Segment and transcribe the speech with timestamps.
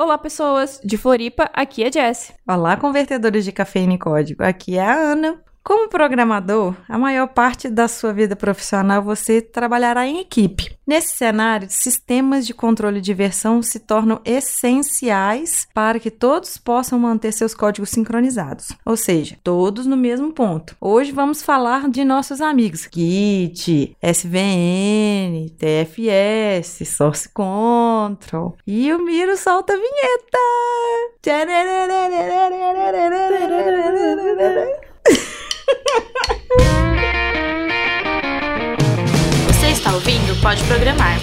[0.00, 2.32] Olá, pessoas de Floripa, aqui é Jess.
[2.48, 4.42] Olá, convertedores de cafeína e código.
[4.42, 5.44] Aqui é a Ana.
[5.62, 10.74] Como programador, a maior parte da sua vida profissional você trabalhará em equipe.
[10.86, 17.32] Nesse cenário, sistemas de controle de versão se tornam essenciais para que todos possam manter
[17.32, 20.74] seus códigos sincronizados, ou seja, todos no mesmo ponto.
[20.80, 28.56] Hoje vamos falar de nossos amigos Git, SVN, TFS, Source Control.
[28.66, 30.38] E o Miro solta a vinheta!
[39.46, 41.18] Você está ouvindo Pode Programar,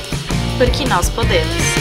[0.57, 1.77] porque nós podemos.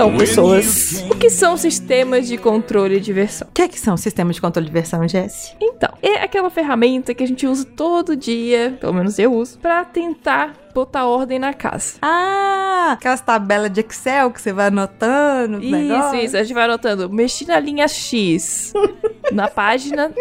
[0.00, 3.46] Então, pessoas, que são sistemas de controle de versão?
[3.46, 5.54] O que, é que são sistemas de controle de versão, Jesse?
[5.60, 9.84] Então, é aquela ferramenta que a gente usa todo dia, pelo menos eu uso, para
[9.84, 11.98] tentar botar ordem na casa.
[12.02, 15.58] Ah, aquelas tabelas de Excel que você vai anotando.
[15.62, 16.24] Isso, negócios.
[16.24, 16.36] isso.
[16.36, 17.08] A gente vai anotando.
[17.10, 18.72] Mexi na linha X.
[19.32, 20.12] na página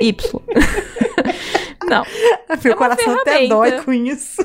[0.00, 0.42] Y.
[1.88, 2.04] Não.
[2.64, 4.36] Meu É coração até dói com isso.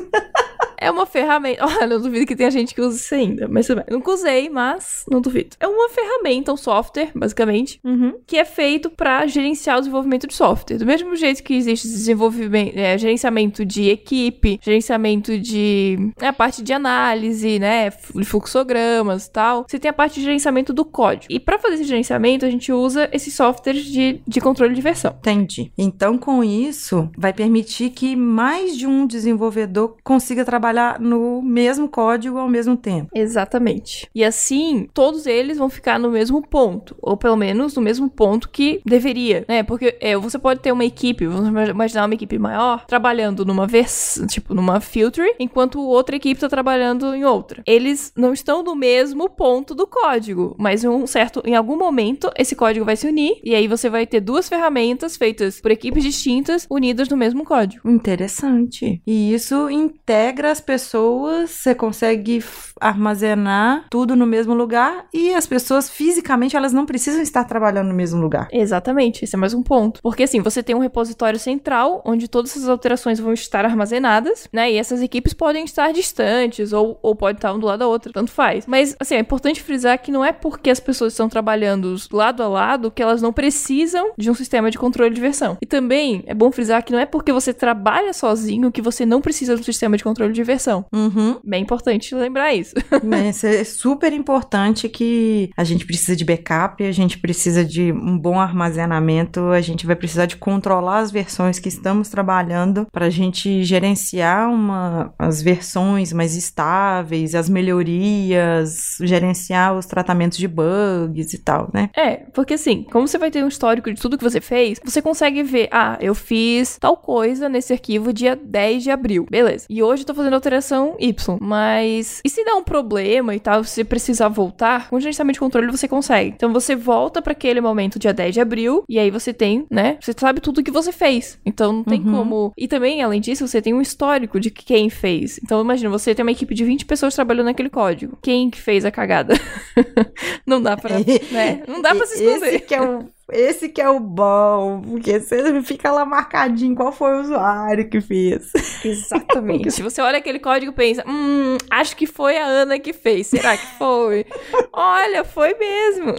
[0.77, 1.65] É uma ferramenta.
[1.65, 3.47] Olha, eu duvido que tenha gente que use isso ainda.
[3.47, 3.85] Mas tudo bem.
[3.89, 5.55] Nunca usei, mas não duvido.
[5.59, 8.15] É uma ferramenta, um software, basicamente, Uhum.
[8.27, 10.77] que é feito para gerenciar o desenvolvimento de software.
[10.77, 16.61] Do mesmo jeito que existe desenvolvimento, é, gerenciamento de equipe, gerenciamento de é, a parte
[16.61, 19.65] de análise, né, fluxogramas e tal.
[19.67, 21.25] Você tem a parte de gerenciamento do código.
[21.29, 25.15] E para fazer esse gerenciamento, a gente usa esses softwares de, de controle de versão.
[25.19, 25.71] Entendi.
[25.77, 32.37] Então, com isso, vai permitir que mais de um desenvolvedor consiga trabalhar no mesmo código
[32.37, 33.09] ao mesmo tempo.
[33.13, 34.09] Exatamente.
[34.15, 38.49] E assim, todos eles vão ficar no mesmo ponto, ou pelo menos no mesmo ponto
[38.49, 39.63] que deveria, né?
[39.63, 44.25] Porque é, você pode ter uma equipe, vamos imaginar uma equipe maior, trabalhando numa versão,
[44.27, 47.63] tipo, numa filter, enquanto outra equipe está trabalhando em outra.
[47.65, 52.55] Eles não estão no mesmo ponto do código, mas um certo, em algum momento, esse
[52.55, 56.67] código vai se unir, e aí você vai ter duas ferramentas feitas por equipes distintas,
[56.69, 57.89] unidas no mesmo código.
[57.89, 59.01] Interessante.
[59.05, 62.43] E isso integra as pessoas, você consegue
[62.83, 67.93] armazenar tudo no mesmo lugar e as pessoas fisicamente elas não precisam estar trabalhando no
[67.93, 68.47] mesmo lugar.
[68.51, 70.01] Exatamente, esse é mais um ponto.
[70.01, 74.71] Porque assim, você tem um repositório central onde todas essas alterações vão estar armazenadas, né?
[74.71, 78.11] E essas equipes podem estar distantes ou, ou podem estar um do lado da outra,
[78.11, 78.65] tanto faz.
[78.67, 82.47] Mas assim, é importante frisar que não é porque as pessoas estão trabalhando lado a
[82.47, 85.57] lado que elas não precisam de um sistema de controle de versão.
[85.61, 89.21] E também é bom frisar que não é porque você trabalha sozinho que você não
[89.21, 90.85] precisa de um sistema de controle de versão.
[90.93, 91.39] Uhum.
[91.43, 92.72] Bem importante lembrar isso.
[93.03, 98.17] Mas é super importante que a gente precisa de backup, a gente precisa de um
[98.17, 103.09] bom armazenamento, a gente vai precisar de controlar as versões que estamos trabalhando para a
[103.09, 111.37] gente gerenciar uma, as versões mais estáveis, as melhorias, gerenciar os tratamentos de bugs e
[111.37, 111.89] tal, né?
[111.95, 115.01] É, porque assim, como você vai ter um histórico de tudo que você fez, você
[115.01, 119.25] consegue ver, ah, eu fiz tal coisa nesse arquivo dia 10 de abril.
[119.29, 119.65] Beleza.
[119.69, 121.37] E hoje eu tô fazendo alteração Y.
[121.41, 125.33] Mas e se der um problema e tal, se você precisar voltar, com o gerenciamento
[125.35, 126.29] de controle você consegue.
[126.35, 129.97] Então você volta pra aquele momento dia 10 de abril e aí você tem, né?
[130.01, 131.39] Você sabe tudo que você fez.
[131.45, 132.11] Então não tem Uhum.
[132.11, 132.53] como.
[132.57, 135.39] E também, além disso, você tem um histórico de quem fez.
[135.43, 138.17] Então imagina, você tem uma equipe de 20 pessoas trabalhando naquele código.
[138.21, 139.33] Quem que fez a cagada?
[140.45, 140.97] não dá pra,
[141.31, 141.63] né?
[141.67, 142.55] Não dá pra se esconder.
[142.55, 146.91] Esse que é o esse que é o bom, porque você fica lá marcadinho qual
[146.91, 148.51] foi o usuário que fez.
[148.83, 149.71] Exatamente.
[149.71, 153.27] Se você olha aquele código e pensa, hum, acho que foi a Ana que fez.
[153.27, 154.25] Será que foi?
[154.73, 156.13] olha, foi mesmo.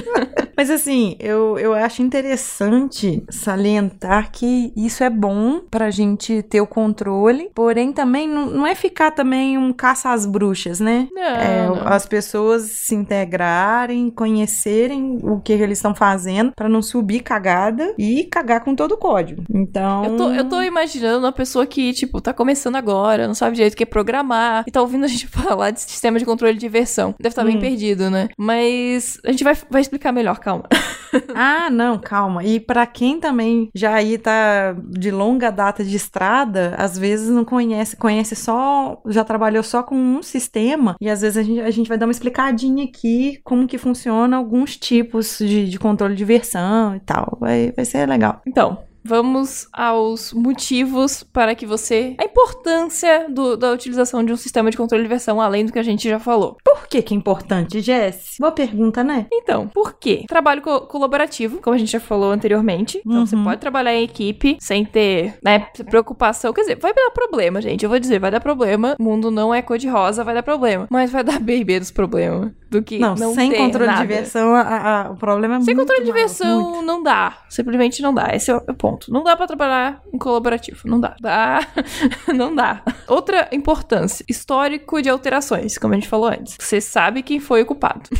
[0.56, 6.66] Mas assim, eu, eu acho interessante salientar que isso é bom pra gente ter o
[6.66, 11.08] controle, porém também não, não é ficar também um caça às bruxas, né?
[11.12, 11.86] Não, É, não.
[11.86, 18.24] as pessoas se integrarem, conhecerem o que eles estão fazendo pra não subir cagada e
[18.24, 19.44] cagar com todo o código.
[19.48, 23.54] Então, Eu tô, eu tô imaginando uma pessoa que, tipo, tá começando agora, não sabe
[23.54, 26.58] direito o que é programar, e tá ouvindo a gente falar de sistema de controle
[26.58, 27.14] de versão.
[27.18, 27.60] Deve estar bem Hum.
[27.60, 28.28] perdido, né?
[28.36, 30.64] Mas a gente vai, vai explicar melhor, calma.
[31.34, 32.42] Ah, não, calma.
[32.42, 37.44] E pra quem também já aí tá de longa data de estrada, às vezes não
[37.44, 41.70] conhece, conhece só, já trabalhou só com um sistema, e às vezes a gente, a
[41.70, 46.24] gente vai dar uma explicadinha aqui como que funciona alguns tipos de, de controle de
[46.24, 47.36] versão e tal.
[47.40, 48.40] Vai, vai ser legal.
[48.46, 52.14] Então, vamos aos motivos para que você.
[52.18, 55.78] A importância do- da utilização de um sistema de controle de versão, além do que
[55.78, 56.56] a gente já falou.
[56.64, 58.36] Por que que é importante, Jess?
[58.38, 59.26] Boa pergunta, né?
[59.32, 60.24] Então, por quê?
[60.28, 63.00] Trabalho co- colaborativo, como a gente já falou anteriormente.
[63.04, 63.44] Então, você Uhum.
[63.44, 66.52] pode trabalhar em equipe sem ter, né, preocupação.
[66.52, 67.82] Quer dizer, vai dar problema, gente.
[67.82, 68.94] Eu vou dizer, vai dar problema.
[68.98, 70.86] O mundo não é cor-de-rosa, vai dar problema.
[70.90, 74.02] Mas vai dar bem menos problema do que Não, não, sem controle nada.
[74.02, 76.82] de diversão, a- a- o problema é Sem muito controle de versão, muito.
[76.86, 77.38] não dá.
[77.48, 78.30] Simplesmente não dá.
[78.34, 79.10] Esse é o ponto.
[79.12, 80.80] Não dá pra trabalhar em colaborativo.
[80.84, 81.16] Não dá.
[81.20, 81.60] Dá.
[82.34, 82.82] não dá.
[83.06, 86.56] Outra importância: histórico de alterações, como a gente falou antes.
[86.58, 88.08] Você sabe quem foi o culpado.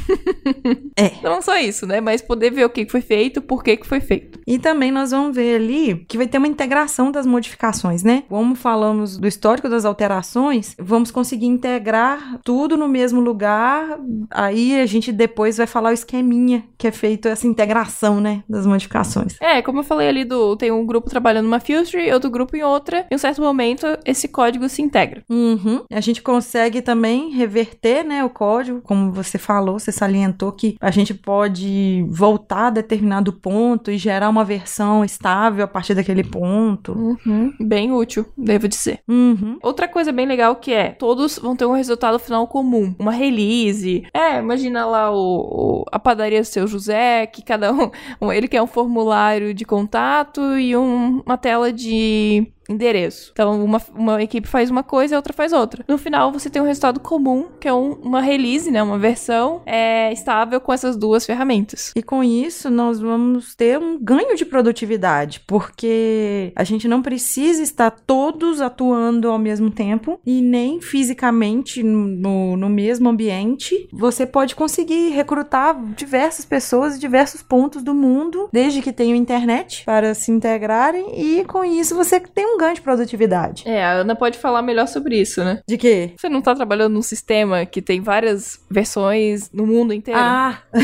[0.96, 1.12] É.
[1.22, 2.00] Não só isso, né?
[2.00, 4.40] Mas poder ver o que foi feito, por que que foi feito.
[4.44, 8.25] E também nós vamos ver ali que vai ter uma integração das modificações, né?
[8.28, 13.99] Como falamos do histórico das alterações, vamos conseguir integrar tudo no mesmo lugar.
[14.31, 18.66] Aí a gente depois vai falar o esqueminha que é feito essa integração, né, das
[18.66, 19.37] modificações.
[19.40, 20.56] É, como eu falei ali do.
[20.56, 23.06] Tem um grupo trabalhando numa filtry, outro grupo em outra.
[23.11, 25.22] Em um certo momento, esse código se integra.
[25.28, 25.82] Uhum.
[25.92, 30.90] A gente consegue também reverter, né, o código, como você falou, você salientou que a
[30.90, 36.92] gente pode voltar a determinado ponto e gerar uma versão estável a partir daquele ponto.
[36.92, 37.52] Uhum.
[37.60, 39.00] Bem útil, devo dizer.
[39.08, 39.58] Uhum.
[39.62, 44.04] Outra coisa bem legal que é, todos vão ter um resultado final comum, uma release.
[44.12, 47.90] É, imagina lá o, o- a padaria do seu José, que cada um,
[48.32, 53.30] ele quer um formulário de contato e um- uma tela de endereço.
[53.32, 55.84] Então, uma, uma equipe faz uma coisa e a outra faz outra.
[55.88, 59.62] No final, você tem um resultado comum, que é um- uma release, né, uma versão
[59.66, 61.92] é, estável com essas duas ferramentas.
[61.96, 67.62] E com isso, nós vamos ter um ganho de produtividade, porque a gente não precisa
[67.62, 73.88] estar todos atuando ao mesmo tempo e nem fisicamente no, no mesmo ambiente.
[73.92, 79.84] Você pode conseguir recrutar diversas pessoas de diversos pontos do mundo, desde que tenham internet,
[79.84, 83.62] para se integrarem, e com isso você tem um ganho de produtividade.
[83.66, 85.60] É, a Ana pode falar melhor sobre isso, né?
[85.66, 86.12] De quê?
[86.16, 90.20] Você não tá trabalhando num sistema que tem várias versões no mundo inteiro?
[90.20, 90.58] Ah!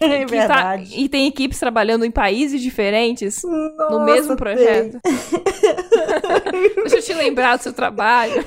[0.00, 0.94] é tá- verdade.
[0.96, 4.36] e tem equipes trabalhando em países diferentes no Nossa, mesmo tem.
[4.36, 5.00] projeto.
[6.76, 8.44] Deixa eu te lembrar do seu trabalho.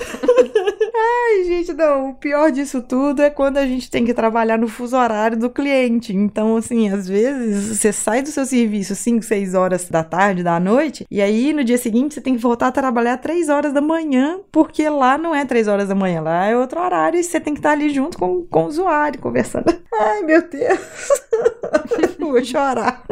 [0.95, 2.11] Ai, gente, não.
[2.11, 5.49] O pior disso tudo é quando a gente tem que trabalhar no fuso horário do
[5.49, 6.15] cliente.
[6.15, 10.59] Então, assim, às vezes você sai do seu serviço 5, 6 horas da tarde, da
[10.59, 13.81] noite, e aí no dia seguinte você tem que voltar a trabalhar 3 horas da
[13.81, 17.39] manhã, porque lá não é 3 horas da manhã, lá é outro horário e você
[17.39, 19.73] tem que estar ali junto com, com o usuário, conversando.
[19.93, 20.79] Ai, meu Deus.
[22.19, 23.03] Vou chorar.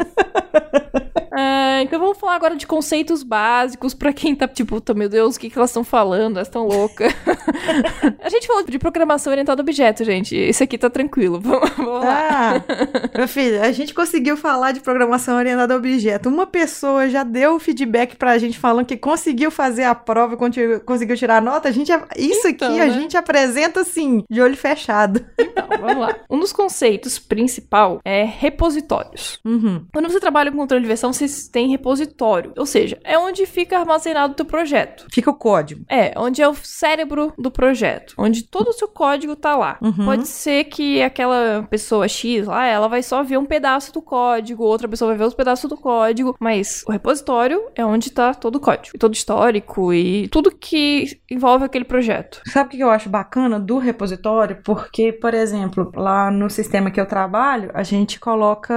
[1.34, 5.36] Ah, então vamos falar agora de conceitos básicos pra quem tá tipo, "Tá, meu Deus,
[5.36, 6.36] o que, que elas estão falando?
[6.36, 7.12] Elas estão loucas.
[8.20, 10.36] a gente falou de programação orientada a objeto, gente.
[10.36, 11.40] Esse aqui tá tranquilo.
[11.52, 12.56] Vamos, vamos lá.
[12.62, 16.28] Ah, meu filho, a gente conseguiu falar de programação orientada a objeto.
[16.28, 21.38] Uma pessoa já deu feedback pra gente falando que conseguiu fazer a prova, conseguiu tirar
[21.38, 21.68] a nota.
[21.68, 22.90] A gente, isso Então, aqui a né?
[22.92, 25.24] gente apresenta assim, de olho fechado.
[25.38, 26.16] Então, vamos lá.
[26.30, 29.38] Um dos conceitos principal é repositórios.
[29.44, 29.84] Uhum.
[29.92, 32.52] Quando você trabalha com controle de versão, você tem repositório.
[32.56, 34.71] Ou seja, é onde fica armazenado o teu projeto.
[35.10, 35.84] Fica o código.
[35.88, 38.14] É, onde é o cérebro do projeto.
[38.18, 39.78] Onde todo o seu código tá lá.
[39.80, 40.04] Uhum.
[40.04, 44.64] Pode ser que aquela pessoa X lá, ela vai só ver um pedaço do código,
[44.64, 48.56] outra pessoa vai ver os pedaços do código, mas o repositório é onde tá todo
[48.56, 48.94] o código.
[48.94, 52.40] E todo histórico e tudo que envolve aquele projeto.
[52.46, 54.58] Sabe o que eu acho bacana do repositório?
[54.64, 58.74] Porque, por exemplo, lá no sistema que eu trabalho, a gente coloca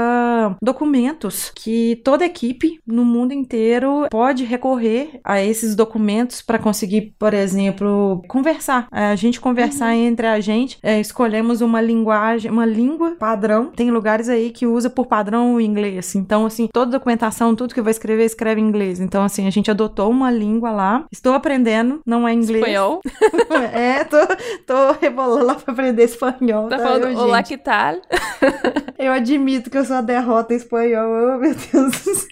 [0.61, 5.84] documentos que toda equipe no mundo inteiro pode recorrer a esses documentos
[6.41, 8.87] para conseguir, por exemplo, conversar.
[8.91, 13.71] É, A gente conversar entre a gente, é, escolhemos uma linguagem, uma língua padrão.
[13.75, 16.15] Tem lugares aí que usa por padrão o inglês.
[16.15, 18.99] Então, assim, toda documentação, tudo que vai escrever, escreve em inglês.
[18.99, 21.05] Então, assim, a gente adotou uma língua lá.
[21.11, 22.63] Estou aprendendo, não é inglês.
[22.63, 23.01] Espanhol.
[23.75, 24.17] É, tô,
[24.65, 26.67] tô rebolando lá pra aprender espanhol.
[26.69, 27.95] Tá tá, falando eu, olá, que tal?
[28.97, 31.35] Eu admito que eu sou a derrota em espanhol.
[31.35, 32.25] Oh, meu Deus do céu.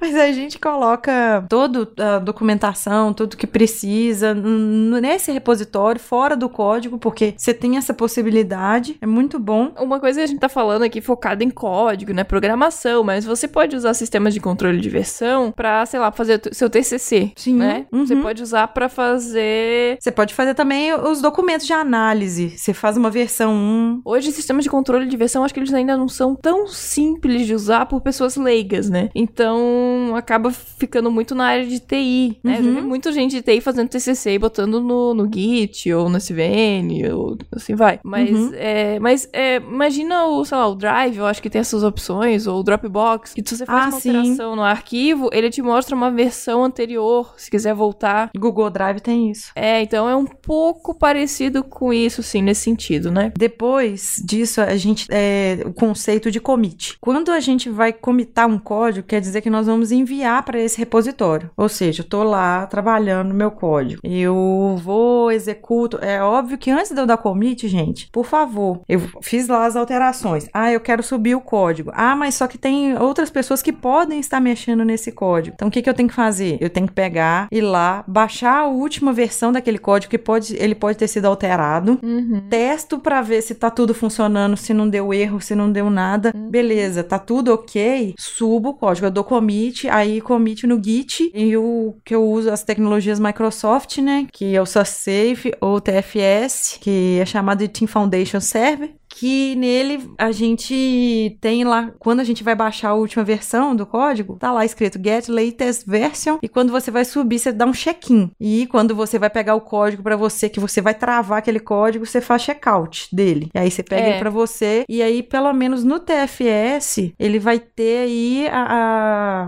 [0.00, 6.98] Mas a gente coloca toda a documentação, tudo que precisa nesse repositório, fora do código,
[6.98, 8.96] porque você tem essa possibilidade.
[9.00, 9.72] É muito bom.
[9.78, 12.24] Uma coisa que a gente tá falando aqui focada em código, né?
[12.24, 16.68] Programação, mas você pode usar sistemas de controle de versão pra, sei lá, fazer seu
[16.68, 17.86] TCC, Sim, né?
[17.92, 18.06] uhum.
[18.06, 22.50] Você pode usar pra fazer Você pode fazer também os documentos de análise.
[22.56, 24.02] Você faz uma versão 1.
[24.04, 27.54] Hoje, sistemas de controle de versão, acho que eles ainda não são tão simples de
[27.54, 29.10] usar por pessoas leigas, né?
[29.14, 32.58] Então, Então acaba ficando muito na área de TI, né?
[32.58, 32.64] Uhum.
[32.64, 36.18] Já vi muita gente de TI fazendo TCC e botando no, no Git ou no
[36.18, 37.98] SVN, ou assim vai.
[38.04, 38.50] Mas, Uhum.
[38.54, 42.46] é, mas é, imagina o, sei lá, o Drive, eu acho que tem essas opções,
[42.46, 44.16] ou o Dropbox, que se você faz Ah, uma sim.
[44.16, 48.30] alteração no arquivo, ele te mostra uma versão anterior, se quiser voltar.
[48.36, 49.50] Google Drive tem isso.
[49.56, 53.32] É, então é um pouco parecido com isso, sim, nesse sentido, né?
[53.36, 56.96] Depois disso, a gente é o conceito de commit.
[57.00, 60.78] Quando a gente vai commitar um código, quer dizer que nós vamos enviar para esse
[60.78, 61.50] repositório.
[61.56, 64.00] Ou seja, eu tô lá trabalhando no meu código.
[64.04, 65.98] Eu vou, executo.
[66.02, 69.76] É óbvio que antes de eu dar commit, gente, por favor, eu fiz lá as
[69.76, 70.48] alterações.
[70.52, 71.90] Ah, eu quero subir o código.
[71.94, 75.54] Ah, mas só que tem outras pessoas que podem estar mexendo nesse código.
[75.54, 76.58] Então, o que, que eu tenho que fazer?
[76.60, 80.74] Eu tenho que pegar, ir lá, baixar a última versão daquele código que pode, ele
[80.74, 82.42] pode ter sido alterado Uhum.
[82.48, 86.32] testo pra ver se tá tudo funcionando, se não deu erro, se não deu nada.
[86.34, 88.14] Beleza, tá tudo ok.
[88.18, 92.50] Subo o código, eu dou commit, aí commit no Git e o que eu uso
[92.50, 97.88] as tecnologias Microsoft, né, que é o SourceSafe ou TFS, que é chamado de Team
[97.88, 98.90] Foundation Server.
[99.14, 103.84] Que nele a gente tem lá, quando a gente vai baixar a última versão do
[103.86, 106.38] código, tá lá escrito Get Latest Version.
[106.42, 108.30] E quando você vai subir, você dá um check-in.
[108.40, 112.06] E quando você vai pegar o código pra você, que você vai travar aquele código,
[112.06, 113.50] você faz checkout dele.
[113.54, 114.10] E aí você pega É.
[114.12, 114.84] ele pra você.
[114.88, 118.66] E aí, pelo menos no TFS, ele vai ter aí a,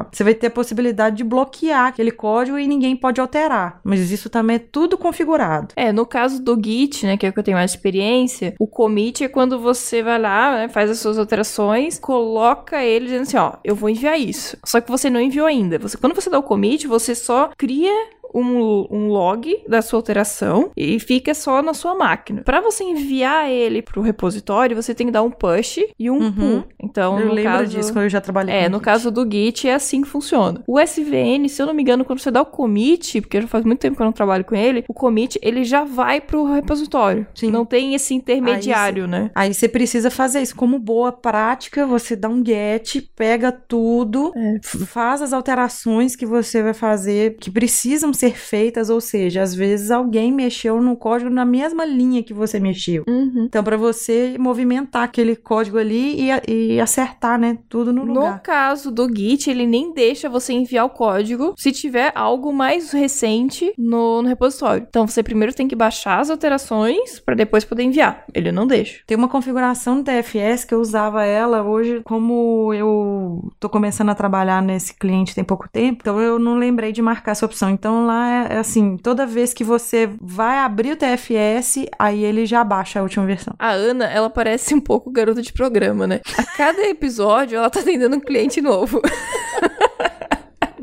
[0.00, 3.80] a- Você vai ter a possibilidade de bloquear aquele código e ninguém pode alterar.
[3.82, 5.68] Mas isso também é tudo configurado.
[5.76, 8.66] É, no caso do Git, né, que é o que eu tenho mais experiência, o
[8.66, 13.36] commit é quando você vai lá, né, faz as suas alterações, coloca ele dizendo assim,
[13.36, 14.56] ó, eu vou enviar isso.
[14.64, 15.78] Só que você não enviou ainda.
[15.78, 17.92] Você, quando você dá o commit, você só cria
[18.34, 22.42] um, um log da sua alteração e fica só na sua máquina.
[22.42, 26.32] Pra você enviar ele pro repositório, você tem que dar um push e um Uhum.
[26.32, 26.64] pull.
[26.82, 28.84] Então, eu no lembro caso, disso quando eu já trabalhei é, no Git.
[28.84, 30.62] caso do Git é assim que funciona.
[30.66, 33.64] O SVN, se eu não me engano, quando você dá o commit, porque já faz
[33.64, 37.26] muito tempo que eu não trabalho com ele, o commit ele já vai pro repositório.
[37.34, 37.50] Sim.
[37.50, 39.30] Não tem esse intermediário, né?
[39.34, 40.54] Aí você precisa fazer isso.
[40.56, 44.58] Como boa prática, você dá um get, pega tudo, É.
[44.86, 49.90] faz as alterações que você vai fazer, que precisam ser feitas, ou seja, às vezes
[49.90, 53.04] alguém mexeu no código na mesma linha que você mexeu.
[53.08, 53.44] Uhum.
[53.46, 58.42] Então, para você movimentar aquele código ali e, e acertar, né, tudo no No lugar.
[58.42, 63.72] caso do Git, ele nem deixa você enviar o código se tiver algo mais recente
[63.78, 64.86] no, no repositório.
[64.88, 68.24] Então você primeiro tem que baixar as alterações pra depois poder enviar.
[68.34, 69.00] Ele não deixa.
[69.06, 74.14] Tem uma configuração do TFS que eu usava ela hoje, como eu tô começando a
[74.14, 77.70] trabalhar nesse cliente tem pouco tempo, então eu não lembrei de marcar essa opção.
[77.70, 82.46] Então lá é, é assim, toda vez que você vai abrir o TFS, aí ele
[82.46, 83.54] já baixa a última versão.
[83.58, 86.20] A Ana, ela parece um pouco garota de programa, né?
[86.36, 89.00] A cada episódio, ela tá atendendo um cliente novo.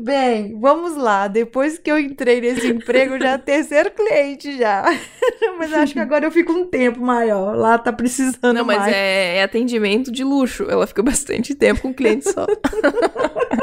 [0.02, 1.28] Bem, vamos lá.
[1.28, 4.84] Depois que eu entrei nesse emprego, já é terceiro cliente já.
[5.56, 7.56] mas acho que agora eu fico um tempo maior.
[7.56, 8.92] Lá tá precisando Não, mas mais.
[8.92, 10.66] é, é atendimento de luxo.
[10.68, 12.44] Ela fica bastante tempo com o cliente só.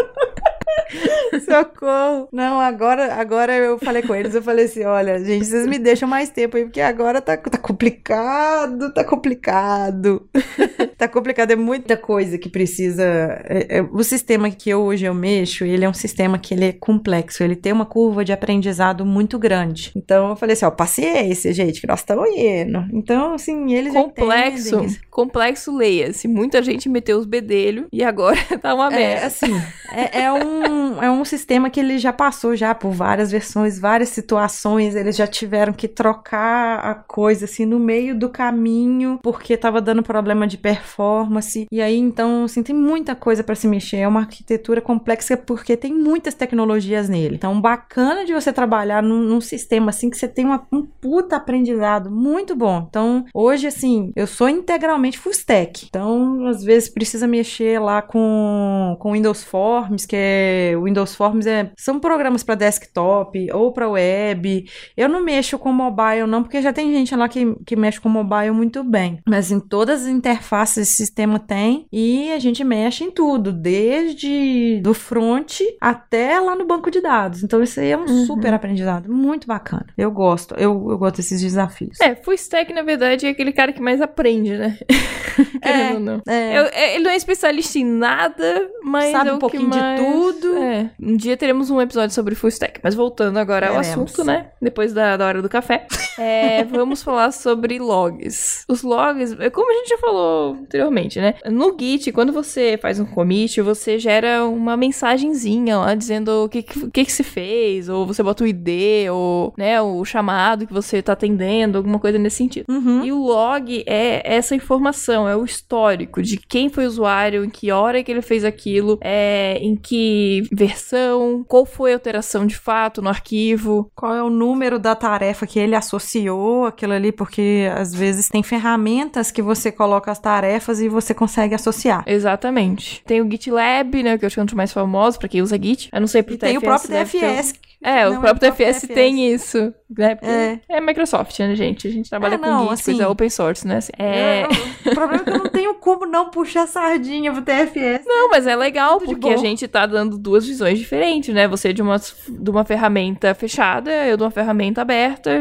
[1.45, 2.27] Socorro!
[2.31, 6.07] Não, agora, agora eu falei com eles, eu falei assim, olha, gente, vocês me deixam
[6.07, 10.27] mais tempo aí, porque agora tá, tá complicado, tá complicado.
[10.97, 13.03] tá complicado, é muita coisa que precisa...
[13.45, 16.65] é- é- o sistema que eu, hoje eu mexo, ele é um sistema que ele
[16.65, 19.91] é complexo, ele tem uma curva de aprendizado muito grande.
[19.95, 22.85] Então eu falei assim, ó, paciência, gente, que nós estamos indo.
[22.93, 24.99] Então, assim, eles complexo, entendem isso.
[25.23, 26.27] Complexo leia-se.
[26.27, 29.27] Muita gente meteu os bedelhos e agora tá uma É, merda.
[29.27, 29.61] assim,
[29.91, 34.09] é, é um, é um sistema que ele já passou já por várias versões, várias
[34.09, 39.81] situações, eles já tiveram que trocar a coisa, assim, no meio do caminho, porque tava
[39.81, 44.07] dando problema de performance, e aí, então, assim, tem muita coisa para se mexer, é
[44.07, 47.35] uma arquitetura complexa porque tem muitas tecnologias nele.
[47.35, 51.35] Então, bacana de você trabalhar num, num sistema, assim, que você tem uma- um puta
[51.35, 52.85] aprendizado muito bom.
[52.89, 58.95] Então, hoje, assim, eu sou integralmente full stack, então, às vezes, precisa mexer lá com,
[58.99, 63.89] com Windows Forms, que é o Windows Forms é, são programas para desktop ou para
[63.89, 64.65] web.
[64.95, 68.09] Eu não mexo com mobile não, porque já tem gente lá que, que mexe com
[68.09, 69.19] mobile muito bem.
[69.27, 74.79] Mas em todas as interfaces esse sistema tem e a gente mexe em tudo, desde
[74.81, 77.43] do front até lá no banco de dados.
[77.43, 78.25] Então isso aí é um Uhum.
[78.25, 79.85] super aprendizado, muito bacana.
[79.97, 81.99] Eu gosto, eu, eu gosto desses desafios.
[82.01, 84.77] É, full stack, na verdade, é aquele cara que mais aprende, né?
[85.93, 86.21] Ou não.
[86.27, 86.57] É.
[86.59, 89.79] Eu- é, ele não é especialista em nada, mas Sabe é um pouquinho que de
[89.79, 90.57] mais- tudo.
[90.57, 90.89] É.
[91.01, 92.79] Um dia teremos um episódio sobre full stack.
[92.83, 94.47] Mas voltando agora ao assunto, né?
[94.61, 95.85] Depois da, da hora do café.
[96.21, 98.65] É, vamos falar sobre logs.
[98.67, 101.35] Os logs, é como a gente já falou anteriormente, né?
[101.45, 106.61] No Git, quando você faz um commit, você gera uma mensagenzinha lá dizendo o que,
[106.61, 110.73] que, que, que se fez, ou você bota o ID, ou né, o chamado que
[110.73, 112.65] você tá atendendo, alguma coisa nesse sentido.
[112.67, 113.05] Uhum.
[113.05, 114.78] E o log é essa informação,
[115.27, 118.97] é o histórico de quem foi o usuário, em que hora que ele fez aquilo,
[119.01, 123.91] é, em que versão, qual foi a alteração de fato no arquivo.
[123.95, 127.11] Qual é o número da tarefa que ele associou aquilo ali?
[127.11, 132.03] Porque às vezes tem ferramentas que você coloca as tarefas e você consegue associar.
[132.07, 133.03] Exatamente.
[133.05, 135.41] Tem o GitLab, né, que eu acho que é um dos mais famosos pra quem
[135.41, 135.89] usa Git.
[135.91, 137.53] Eu não sei pro E tem o TFS próprio DFS.
[137.81, 140.15] É, Não, o é próprio o próprio TFS tem isso, né?
[140.15, 140.59] Porque É.
[140.69, 140.81] é.
[140.81, 141.87] Microsoft, né, gente?
[141.87, 143.77] A gente trabalha É, com não, Git, assim- coisa open source, né?
[143.77, 143.91] assim.
[143.97, 144.43] É...
[144.43, 148.05] Eu- o problema é que eu não tenho como não puxar sardinha pro TFS.
[148.05, 151.47] Não, mas é legal, Tudo porque a gente tá dando duas visões diferentes, né?
[151.47, 155.31] Você de uma, de uma ferramenta fechada, eu de uma ferramenta aberta,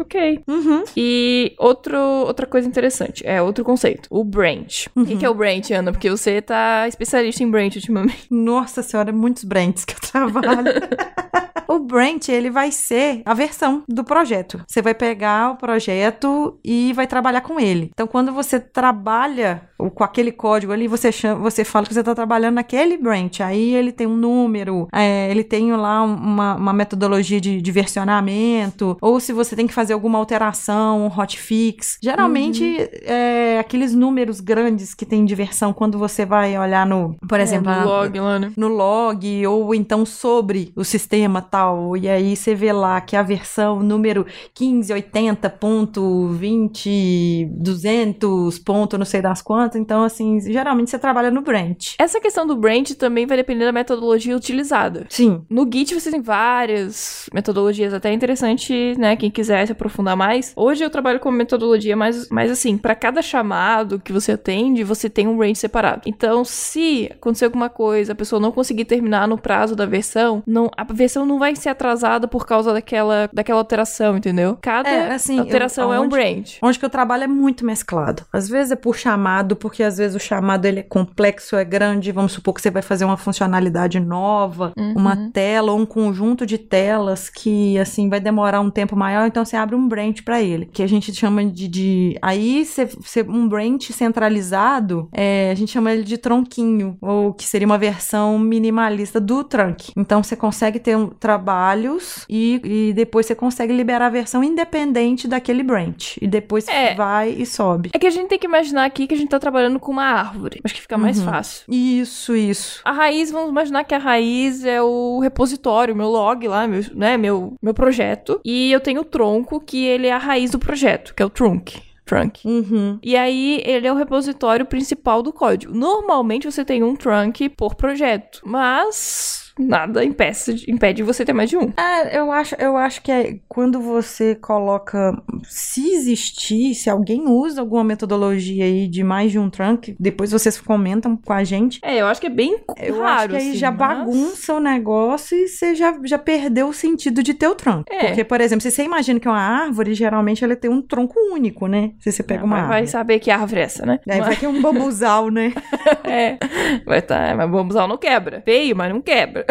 [0.00, 0.40] ok.
[0.46, 0.84] Uhum.
[0.96, 4.88] E outro, outra coisa interessante, é outro conceito, o branch.
[4.94, 5.06] O Uhum.
[5.06, 5.92] que, que é o branch, Ana?
[5.92, 8.26] Porque você tá especialista em branch ultimamente.
[8.30, 10.72] Nossa senhora, muitos brands que eu trabalho.
[11.68, 14.60] o branch, ele vai ser a versão do projeto.
[14.66, 17.90] Você vai pegar o projeto e vai trabalhar com ele.
[17.92, 19.62] Então, quando você trabalha
[19.94, 23.40] com aquele código ali, você, chama, você fala que você está trabalhando naquele branch.
[23.42, 27.72] Aí ele tem um número, é, ele tem lá um- uma, uma metodologia de, de
[27.72, 31.98] versionamento, ou se você tem que fazer alguma alteração, um hotfix.
[32.02, 32.64] Geralmente,
[33.04, 37.70] é, aqueles números grandes que tem de versão, quando você vai olhar no, por exemplo,
[37.70, 38.52] é, no log lá, né?
[38.56, 41.96] no log ou então sobre o sistema tal.
[41.96, 44.26] E aí você vê lá que a versão número
[44.58, 49.80] 1580.20, 200, ponto não sei das quantas.
[49.80, 51.94] Então, assim, geralmente você trabalha no branch.
[51.98, 55.06] Essa questão do branch também vai depender da metodologia utilizada.
[55.08, 55.44] Sim.
[55.48, 59.16] No Git você tem várias metodologias, até interessante, né?
[59.16, 60.52] Quem quiser se aprofundar mais.
[60.56, 65.08] Hoje eu trabalho com metodologia mais, mais assim, para cada chamado que você atende, você
[65.08, 66.02] tem um range separado.
[66.06, 70.70] Então, se acontecer alguma coisa, a pessoa não conseguir terminar no prazo da versão, não,
[70.76, 74.56] a versão não vai ser atrasada por causa daquela, daquela alteração, entendeu?
[74.62, 76.58] Cada É, assim, alteração eu- é um branch.
[76.62, 78.24] Onde que eu trabalho é muito mesclado.
[78.32, 82.12] Às vezes é por chamado, porque às vezes o chamado ele é complexo, é grande.
[82.12, 84.94] Vamos supor que você vai fazer uma funcionalidade nova, Uhum.
[84.96, 89.44] uma tela ou um conjunto de telas que assim vai demorar um tempo maior, então
[89.44, 92.18] você abre um branch para ele, que a gente chama de, de...
[92.22, 97.44] aí você, você- um branch centralizado, é, a gente chama ele de tronquinho, ou que
[97.44, 99.92] seria uma versão minimalista do trunk.
[99.96, 105.26] Então você consegue ter um- trabalhos e, e depois você consegue liberar a versão independente
[105.28, 106.18] daquele branch.
[106.20, 106.94] E depois É.
[106.94, 107.90] vai e sobe.
[107.92, 110.04] É que a gente tem que imaginar aqui que a gente tá trabalhando com uma
[110.04, 110.60] árvore.
[110.64, 111.24] Acho que fica mais Uhum.
[111.26, 111.64] fácil.
[111.68, 112.80] Isso, isso.
[112.84, 117.16] A raiz, vamos imaginar que a raiz é o repositório, meu log lá, meu, né,
[117.16, 118.40] meu, meu projeto.
[118.44, 121.30] E eu tenho o tronco, que ele é a raiz do projeto, que é o
[121.30, 121.80] trunk.
[122.04, 122.46] Trunk.
[122.46, 122.98] Uhum.
[123.02, 125.74] E aí, ele é o repositório principal do código.
[125.74, 131.56] Normalmente, você tem um trunk por projeto, mas nada impede, impede você ter mais de
[131.56, 131.72] um.
[131.76, 135.16] É, eu acho, eu acho que é quando você coloca.
[135.48, 140.60] Se existir, se alguém usa alguma metodologia aí de mais de um trunk, depois vocês
[140.60, 141.78] comentam com a gente.
[141.82, 144.54] É, eu acho que é bem Eu raro, acho que aí assim, já mas- bagunça
[144.54, 147.84] o negócio e você já, já perdeu o sentido de ter o tronco.
[147.90, 148.06] É.
[148.08, 151.66] Porque, por exemplo, se você imagina que uma árvore, geralmente ela tem um tronco único,
[151.66, 151.92] né?
[152.00, 152.78] Se você pega Ah, uma mas árvore.
[152.80, 154.00] vai saber que árvore é essa, né?
[154.06, 155.52] Mas- vai ter um bambuzal, né?
[156.04, 156.38] É,
[156.84, 158.40] vai tá, mas bambuzal não quebra.
[158.44, 159.44] Feio, mas não quebra.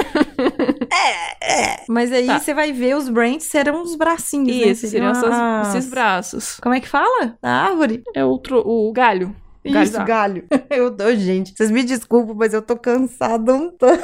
[1.88, 2.40] Mas aí Tá.
[2.40, 4.68] você vai ver os brains serão os bracinhos, né?
[4.72, 6.60] Isso, seriam essas- as- esses braços.
[6.62, 7.38] Como é que fala?
[7.42, 8.04] A árvore?
[8.16, 9.36] É o, tro- o galho.
[9.64, 10.46] Galho Isso, da- galho.
[10.70, 11.54] Eu tô, gente.
[11.56, 14.04] Vocês me desculpem, mas eu tô cansada um tanto.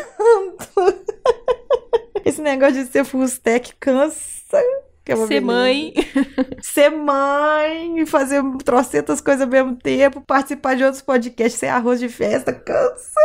[2.26, 4.58] Esse negócio de ser full stack cansa.
[5.06, 5.46] é Ser beleza.
[5.46, 5.94] mãe.
[6.62, 12.08] Ser mãe, fazer trocentas coisas ao mesmo tempo, participar de outros podcasts, ser arroz de
[12.10, 13.20] festa, cansa.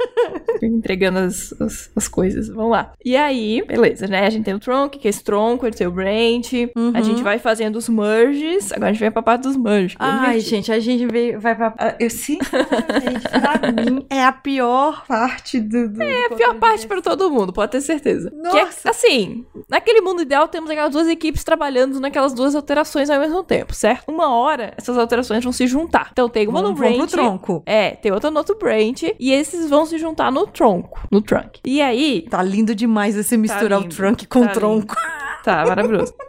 [0.62, 2.48] entregando as, as, as coisas.
[2.48, 2.92] Vamos lá.
[3.04, 4.26] E aí, beleza, né?
[4.26, 6.70] A gente tem o trunk, que é esse tronco, ele tem o branch.
[6.76, 6.92] Uhum.
[6.94, 8.72] A gente vai fazendo os merges.
[8.72, 9.92] Agora a gente vem pra parte dos merges.
[9.96, 11.74] que Ai, gente, a gente veio, vai pra.
[11.78, 15.88] ah, Eu, sinceramente, pra mim, é a pior parte do.
[15.88, 18.30] do É a pior parte pra todo mundo, pode ter certeza.
[18.30, 18.88] Que Nossa.
[18.88, 23.42] é, assim, naquele mundo ideal temos aquelas duas equipes trabalhando naquelas duas alterações ao mesmo
[23.42, 24.04] tempo, certo?
[24.08, 26.08] Uma hora, essas alterações vão se juntar.
[26.12, 27.10] Então tem uma no Vamos, vamos branch.
[27.10, 27.62] pro tronco.
[27.66, 29.14] É, tem outra no outro branch.
[29.18, 31.60] E esses vão se juntar no tronco, no trunk.
[31.64, 34.96] E aí, Tá lindo demais você misturar o lindo, trunk com tá o tronco.
[35.42, 36.12] Tá, maravilhoso.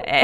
[0.00, 0.22] É.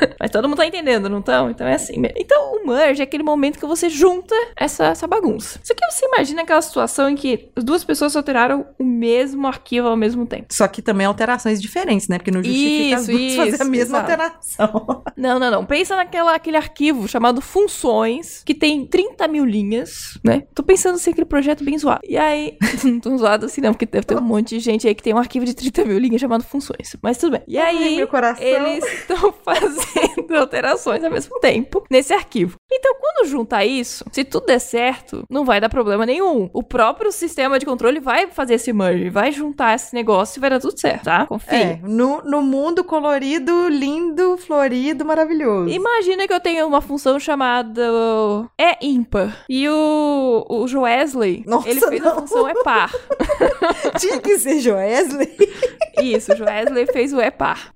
[0.20, 1.50] Mas todo mundo tá entendendo, não tão?
[1.50, 2.16] Então é assim mesmo.
[2.18, 5.60] Então o merge é aquele momento que você junta essa, essa bagunça.
[5.62, 9.88] Só que você imagina aquela situação em que as duas pessoas alteraram o mesmo arquivo
[9.88, 10.46] ao mesmo tempo.
[10.50, 12.18] Só que também alterações diferentes, né?
[12.18, 14.10] Porque não justifica as Isso, duas fazer a mesma exato.
[14.12, 15.02] alteração.
[15.16, 15.64] Não, não, não.
[15.64, 20.42] Pensa naquela aquele arquivo chamado funções, que tem 30 mil linhas, né?
[20.54, 22.00] Tô pensando se aquele projeto bem zoado.
[22.04, 24.94] E aí, não tão zoado assim não, porque deve ter um monte de gente aí
[24.94, 26.96] que tem um arquivo de 30 mil linhas chamado funções.
[27.02, 27.42] Mas tudo bem.
[27.48, 28.44] E Ai, aí, meu coração.
[28.44, 29.85] eles estão fazendo
[30.36, 32.56] alterações ao mesmo tempo nesse arquivo.
[32.78, 36.50] Então, quando juntar isso, se tudo der certo, não vai dar problema nenhum.
[36.52, 40.50] O próprio sistema de controle vai fazer esse merge, vai juntar esse negócio e vai
[40.50, 41.26] dar tudo certo, tá?
[41.26, 41.56] Confia.
[41.56, 45.70] É, no, no mundo colorido, lindo, florido, maravilhoso.
[45.70, 47.82] Imagina que eu tenho uma função chamada
[48.58, 49.44] é ímpar.
[49.48, 52.20] E o, o Joesley, Nossa, ele fez a não.
[52.20, 52.92] função é par.
[53.98, 55.34] Tinha que ser Joesley.
[56.02, 57.70] Isso, o Joesley fez o é par.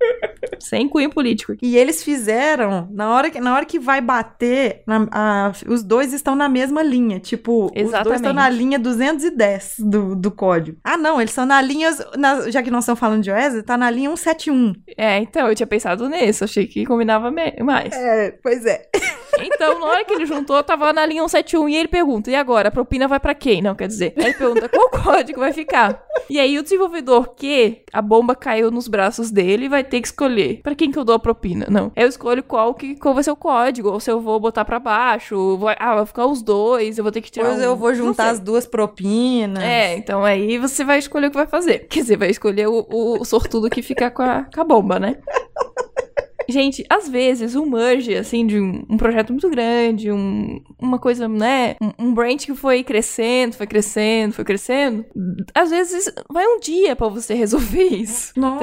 [0.59, 1.55] Sem cunho político.
[1.61, 6.13] E eles fizeram, na hora que, na hora que vai bater, na- a- os dois
[6.13, 7.19] estão na mesma linha.
[7.19, 8.15] Tipo, os dois Exatamente.
[8.17, 10.77] estão na linha 210 do, do código.
[10.83, 11.91] Ah, não, eles são na linha.
[12.17, 14.73] na- já que nós estamos falando de Wesley, tá na linha 171.
[14.97, 17.93] É, então, eu tinha pensado nisso, achei que combinava mais.
[17.93, 18.87] É, pois é.
[19.39, 22.35] Então, na hora que ele juntou, tava lá na linha 171 e ele pergunta: e
[22.35, 22.69] agora?
[22.69, 23.61] A propina vai pra quem?
[23.61, 24.13] Não, quer dizer.
[24.17, 26.03] Aí ele pergunta qual código vai ficar.
[26.29, 30.61] E aí o desenvolvedor que a bomba caiu nos braços dele vai ter que escolher
[30.61, 31.67] pra quem que eu dou a propina.
[31.69, 31.91] Não.
[31.95, 34.79] Eu escolho qual que qual vai ser o código, ou se eu vou botar pra
[34.79, 37.65] baixo, vai, ah, vai ficar os dois, eu vou ter que tirar Depois um.
[37.65, 39.63] eu vou juntar as duas propinas.
[39.63, 41.79] É, então aí você vai escolher o que vai fazer.
[41.89, 45.17] Quer dizer, vai escolher o, o, sortudo que fica com a, com a bomba, né?
[46.49, 51.27] Gente, às vezes um merge, assim, de um, um projeto muito grande, um- uma coisa,
[51.27, 51.75] né?
[51.81, 55.05] Um, um branch que foi crescendo, foi crescendo, foi crescendo.
[55.53, 58.33] Às vezes vai um dia pra você resolver isso.
[58.39, 58.55] Nossa.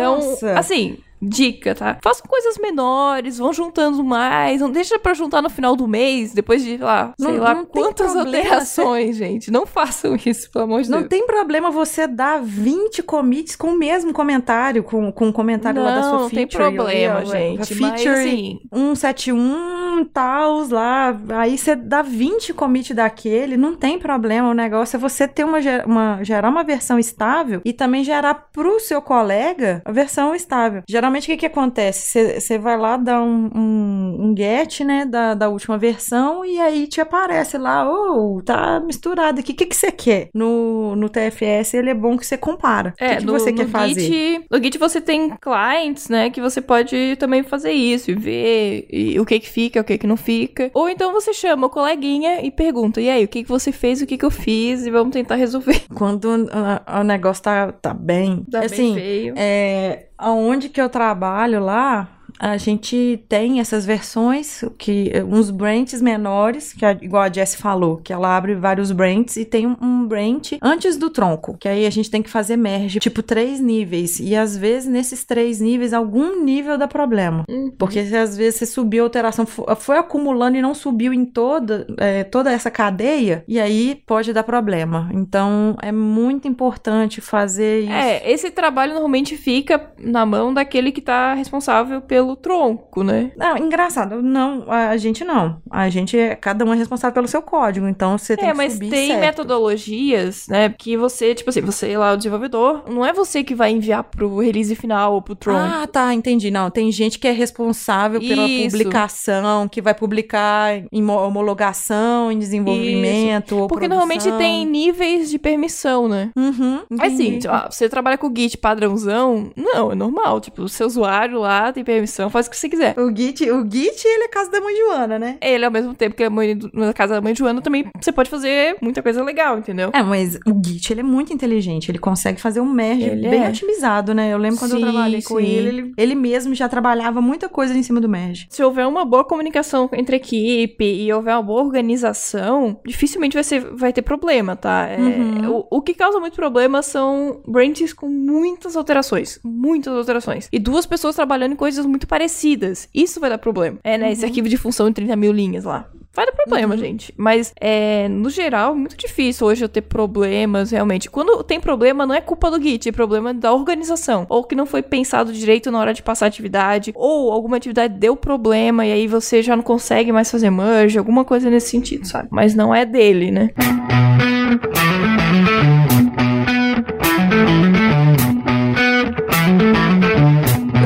[0.46, 1.98] Então, assim, dica, tá?
[2.02, 6.62] Façam coisas menores, vão juntando mais, não deixa pra juntar no final do mês, depois
[6.64, 9.50] de, lá, Não- sei lá não quantas alterações, gente.
[9.50, 11.08] Não façam isso, pelo amor de Não Deus.
[11.08, 15.94] tem problema você dar 20 commits com o mesmo comentário, com, com o comentário lá
[15.96, 16.74] da sua Não, não tem feature.
[16.74, 17.58] problema, ali, gente.
[17.58, 21.16] Mas, feature assim, 171, tals lá.
[21.36, 24.48] Aí você dá 20 commit daquele, não tem problema.
[24.50, 28.78] O negócio é você ter uma, uma- gerar uma versão estável e também gerar pro
[28.80, 30.82] seu colega a versão estável.
[30.88, 32.40] Geralmente o que, que acontece?
[32.40, 36.86] Você- vai lá dar um, um, um get, né, da, da última versão e aí
[36.86, 39.52] te aparece lá, oh, tá misturado aqui.
[39.52, 40.28] O que, que você quer?
[40.34, 42.94] No, no TFS ele é bom que você compara.
[43.00, 44.44] o é, que, que no, você quer fazer?
[44.50, 49.18] No Git você tem clients, né, que você pode também fazer isso e ver e
[49.20, 50.70] o que que fica, o que que não fica.
[50.74, 54.02] Ou então você chama o coleguinha e pergunta, e aí, o que que você fez,
[54.02, 55.82] o que que eu fiz e vamos tentar resolver.
[55.94, 58.44] Quando ah, o negócio tá, tá bem.
[58.50, 59.34] Tá assim, bem feio.
[59.36, 66.72] É, aonde que eu trabalho lá, a gente tem essas versões, que uns branches menores,
[66.72, 70.06] que é igual a Jess falou, que ela abre vários branches e tem um, um
[70.06, 74.20] branch antes do tronco, que aí a gente tem que fazer merge, tipo três níveis,
[74.20, 77.44] e às vezes nesses três níveis algum nível dá problema.
[77.48, 77.72] Uhum.
[77.78, 81.86] Porque às vezes você subiu a alteração, fo- foi acumulando e não subiu em toda,
[81.96, 85.08] é, toda essa cadeia, e aí pode dar problema.
[85.12, 87.92] Então é muito importante fazer isso.
[87.92, 93.32] É, esse trabalho normalmente fica na mão daquele que tá responsável pelo tronco, né?
[93.36, 95.60] Não, engraçado, não, a gente não.
[95.70, 98.56] A gente é, cada um é responsável pelo seu código, então você tem É, que
[98.56, 99.20] mas subir tem certo.
[99.20, 103.70] metodologias, né, que você, tipo assim, você lá, o desenvolvedor, não é você que vai
[103.70, 105.58] enviar pro release final ou pro tronco.
[105.60, 106.50] Ah, tá, entendi.
[106.50, 108.70] Não, tem gente que é responsável pela Isso.
[108.76, 115.38] publicação, que vai publicar em mo- homologação, em desenvolvimento ou Porque normalmente tem níveis de
[115.38, 116.30] permissão, né?
[116.36, 117.38] Uhum, Assim, entendi.
[117.40, 120.40] tipo, ah, você trabalha com Git padrãozão, não, é normal.
[120.40, 122.98] Tipo, o seu usuário lá tem permissão, faz o que você quiser.
[122.98, 125.36] O Git, o Git, ele é casa da mãe Joana, né?
[125.40, 128.10] Ele, ao mesmo tempo que a mãe, na casa da mãe de Joana, também você
[128.12, 129.90] pode fazer muita coisa legal, entendeu?
[129.92, 131.90] É, mas o Git, ele é muito inteligente.
[131.90, 133.48] Ele consegue fazer um merge Ele bem é.
[133.48, 134.32] otimizado, né?
[134.32, 137.76] Eu lembro quando eu Sim, trabalhei com ele, ele, ele mesmo já trabalhava muita coisa
[137.76, 138.46] em cima do merge.
[138.50, 143.60] Se houver uma boa comunicação entre equipe e houver uma boa organização, dificilmente vai, ser,
[143.74, 144.86] vai ter problema, tá?
[144.88, 145.58] É, Uhum.
[145.70, 149.38] o, o que causa muito problema são branches com muitas alterações.
[149.44, 150.48] Muitas alterações.
[150.52, 152.88] E duas pessoas trabalhando em coisas muito parecidas.
[152.94, 153.78] Isso vai dar problema.
[153.84, 154.10] É, né?
[154.10, 154.28] Esse Uhum.
[154.28, 155.86] arquivo de função de 30 mil linhas lá.
[156.14, 157.14] Vai dar problema, gente.
[157.16, 161.08] Mas, é, no geral, muito difícil hoje eu ter problemas, realmente.
[161.08, 164.26] Quando tem problema, não é culpa do Git, é problema da organização.
[164.28, 166.90] Ou que não foi pensado direito na hora de passar a atividade.
[166.96, 171.24] Ou alguma atividade deu problema e aí você já não consegue mais fazer merge, alguma
[171.24, 172.26] coisa nesse sentido, sabe?
[172.32, 173.50] Mas não é dele, né?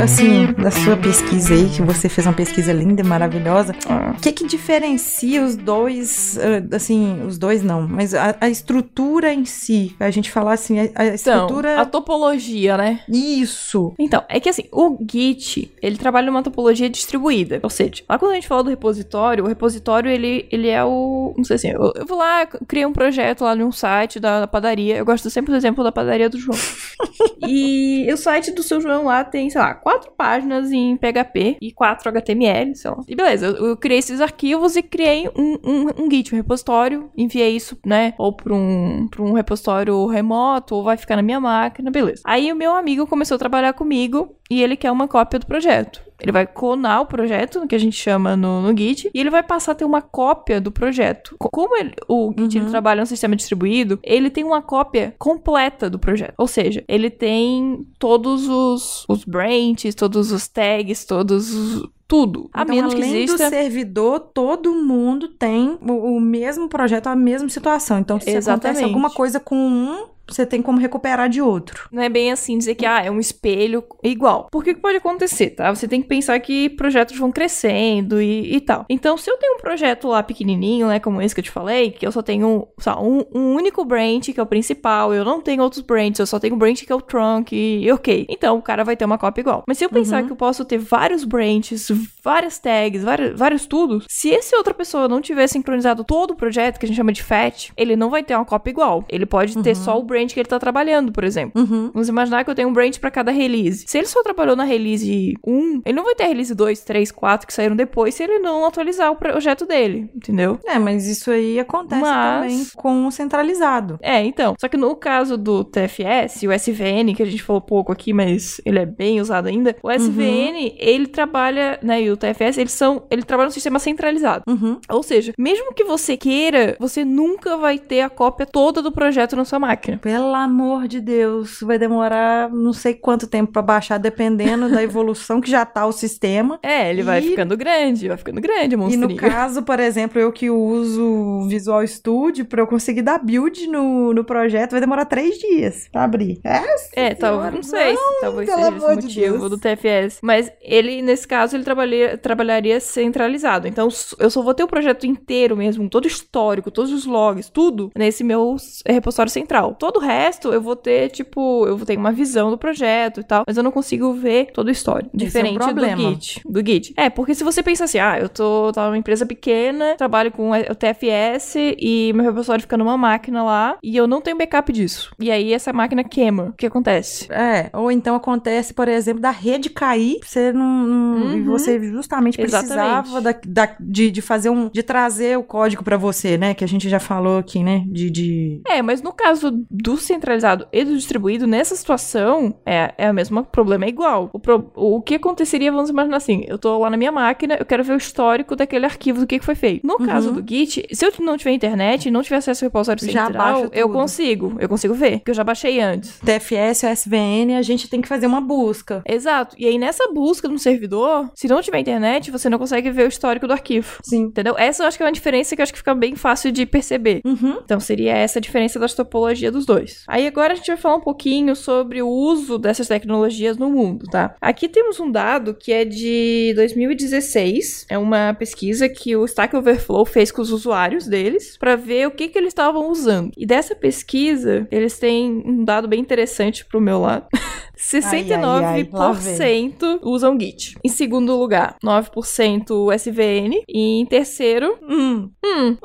[0.02, 4.14] Assim, da sua pesquisa aí, que você fez uma pesquisa linda e maravilhosa, Ah.
[4.16, 9.32] o que que diferencia os dois, ah, assim, os dois não, mas a, a estrutura
[9.32, 11.80] em si, a gente falar assim, a, a Então, estrutura...
[11.80, 13.00] a topologia, né?
[13.08, 13.94] Isso!
[13.98, 17.60] Então, é que assim, o Git, ele trabalha numa topologia distribuída.
[17.62, 21.34] Ou seja, lá quando a gente fala do repositório, o repositório, ele, ele é o...
[21.36, 24.46] Não sei assim, eu, eu vou lá, criei um projeto lá num site da, da
[24.46, 24.96] padaria.
[24.96, 26.58] Eu gosto sempre do exemplo da padaria do João.
[27.46, 31.72] e o site do seu João lá tem, sei lá, quatro páginas em PHP e
[31.72, 32.98] quatro HTML, sei lá.
[33.08, 37.10] E beleza, eu, eu criei esses arquivos e criei um, um, um Git, um repositório,
[37.16, 41.90] enviei isso, né, ou pra um, um repositório remoto, ou vai ficar na minha máquina,
[41.90, 42.22] beleza.
[42.24, 46.02] Aí o meu amigo começou a trabalhar comigo e ele quer uma cópia do projeto.
[46.22, 49.42] Ele vai clonar o projeto, que a gente chama no, no Git, e ele vai
[49.42, 51.34] passar a ter uma cópia do projeto.
[51.38, 55.90] Co- Como ele- o Git ele trabalha no sistema distribuído, ele tem uma cópia completa
[55.90, 56.34] do projeto.
[56.38, 61.88] Ou seja, ele tem todos os, os branches, todos os tags, todos os.
[62.06, 62.50] Tudo.
[62.52, 63.46] A então, menos que além exista.
[63.46, 67.98] do servidor, todo mundo tem o, o mesmo projeto, a mesma situação.
[67.98, 68.84] Então, se acontece Exatamente.
[68.84, 71.88] alguma coisa com um, você tem como recuperar de outro.
[71.92, 74.48] Não é bem assim dizer que ah, é um espelho igual.
[74.50, 75.74] Por que que pode acontecer, tá?
[75.74, 78.84] Você tem que pensar que projetos vão crescendo e, e tal.
[78.88, 81.90] Então, se eu tenho um projeto lá pequenininho, né, como esse que eu te falei,
[81.90, 85.40] que eu só tenho lá, um, um único branch que é o principal, eu não
[85.40, 88.26] tenho outros branches, eu só tenho um branch que é o trunk e ok.
[88.28, 89.64] Então, o cara vai ter uma cópia igual.
[89.66, 91.88] Mas se eu pensar que eu posso ter vários branches,
[92.22, 96.78] várias tags, vários, vários tudo, se esse outra pessoa não tiver sincronizado todo o projeto,
[96.78, 99.04] que a gente chama de fetch, ele não vai ter uma cópia igual.
[99.08, 101.60] Ele pode ter só o branch que ele tá trabalhando, por exemplo.
[101.60, 101.90] Uhum.
[101.92, 103.84] Vamos imaginar que eu tenho um branch pra cada release.
[103.86, 107.10] Se ele só trabalhou na release 1, ele não vai ter a release 2, 3,
[107.10, 110.58] 4 que saíram depois se ele não atualizar o projeto dele, entendeu?
[110.66, 113.98] É, mas isso aí acontece Mas- também com o centralizado.
[114.02, 114.54] É, então.
[114.60, 118.60] Só que no caso do TFS, o SVN, que a gente falou pouco aqui, mas
[118.64, 123.04] ele é bem usado ainda, o SVN, ele trabalha, né, e o TFS, eles são,
[123.10, 124.44] ele trabalha no sistema centralizado.
[124.46, 124.78] Uhum.
[124.90, 129.36] Ou seja, mesmo que você queira, você nunca vai ter a cópia toda do projeto
[129.36, 129.98] na sua máquina.
[130.02, 135.40] Pelo amor de Deus, vai demorar não sei quanto tempo pra baixar, dependendo da evolução
[135.40, 136.58] que já tá o sistema.
[136.62, 140.20] É, ele vai E- ficando grande, vai ficando grande, o E no caso, por exemplo,
[140.20, 145.04] eu que uso Visual Studio, pra eu conseguir dar build no, no projeto, vai demorar
[145.04, 146.40] três dias pra abrir.
[146.44, 146.62] É,
[147.10, 149.50] É, talvez, não sei se talvez seja esse de motivo Deus.
[149.50, 150.18] do TFS.
[150.22, 153.68] Mas ele, nesse caso, ele trabalharia, trabalharia centralizado.
[153.68, 153.88] Então,
[154.18, 158.24] eu só vou ter o projeto inteiro mesmo, todo histórico, todos os logs, tudo, nesse
[158.24, 159.74] meu repositório central.
[159.74, 163.24] Todo o resto, eu vou ter, tipo, eu vou ter uma visão do projeto e
[163.24, 165.10] tal, mas eu não consigo ver todo o histórico.
[165.14, 165.82] Esse é um Diferente do.
[166.02, 166.40] Git.
[166.44, 166.94] Do Git.
[166.96, 170.50] É, porque se você pensa assim, ah, eu tô, tô numa empresa pequena, trabalho com
[170.50, 175.10] o TFS e meu repositório fica numa máquina lá e eu não tenho backup disso.
[175.18, 176.44] E aí essa máquina queima.
[176.44, 177.26] O que acontece?
[177.32, 180.82] É, ou então acontece, por exemplo, da rede cair, você não.
[181.22, 181.44] Uhum.
[181.44, 184.68] você justamente precisava da, da- de, de fazer um.
[184.68, 186.54] de trazer o código pra você, né?
[186.54, 187.84] Que a gente já falou aqui, né?
[187.86, 188.10] De.
[188.10, 188.60] de...
[188.66, 193.42] É, mas no caso do centralizado e do distribuído, nessa situação, é, é o mesmo
[193.44, 194.30] problema, é igual.
[194.32, 197.66] O, pro- o que aconteceria, vamos imaginar assim, eu tô lá na minha máquina, eu
[197.66, 199.84] quero ver o histórico daquele arquivo, do que, que foi feito.
[199.86, 203.12] No caso do Git, se eu não tiver internet e não tiver acesso ao repositório
[203.12, 206.20] Já central, eu consigo, eu consigo ver, porque eu já baixei antes.
[206.20, 209.02] TFS ou SVN, a gente tem que fazer uma busca.
[209.06, 209.56] Exato.
[209.58, 213.08] E aí nessa busca no servidor, se não tiver internet, você não consegue ver o
[213.08, 213.98] histórico do arquivo.
[214.04, 214.22] Sim.
[214.24, 214.54] Entendeu?
[214.56, 216.64] Essa eu acho que é uma diferença que eu acho que fica bem fácil de
[216.66, 217.20] perceber.
[217.24, 217.58] Uhum.
[217.64, 219.71] Então seria essa a diferença da topologia dos dois.
[220.06, 224.04] Aí agora a gente vai falar um pouquinho sobre o uso dessas tecnologias no mundo,
[224.10, 224.34] tá?
[224.40, 227.86] Aqui temos um dado que é de 2016.
[227.88, 232.10] É uma pesquisa que o Stack Overflow fez com os usuários deles para ver o
[232.10, 233.30] que, que eles estavam usando.
[233.36, 237.26] E dessa pesquisa, eles têm um dado bem interessante pro meu lado.
[237.76, 240.76] 69% usam Git.
[240.84, 243.62] Em segundo lugar, 9% SVN.
[243.68, 245.30] E em terceiro, Hum.
[245.44, 245.76] hum,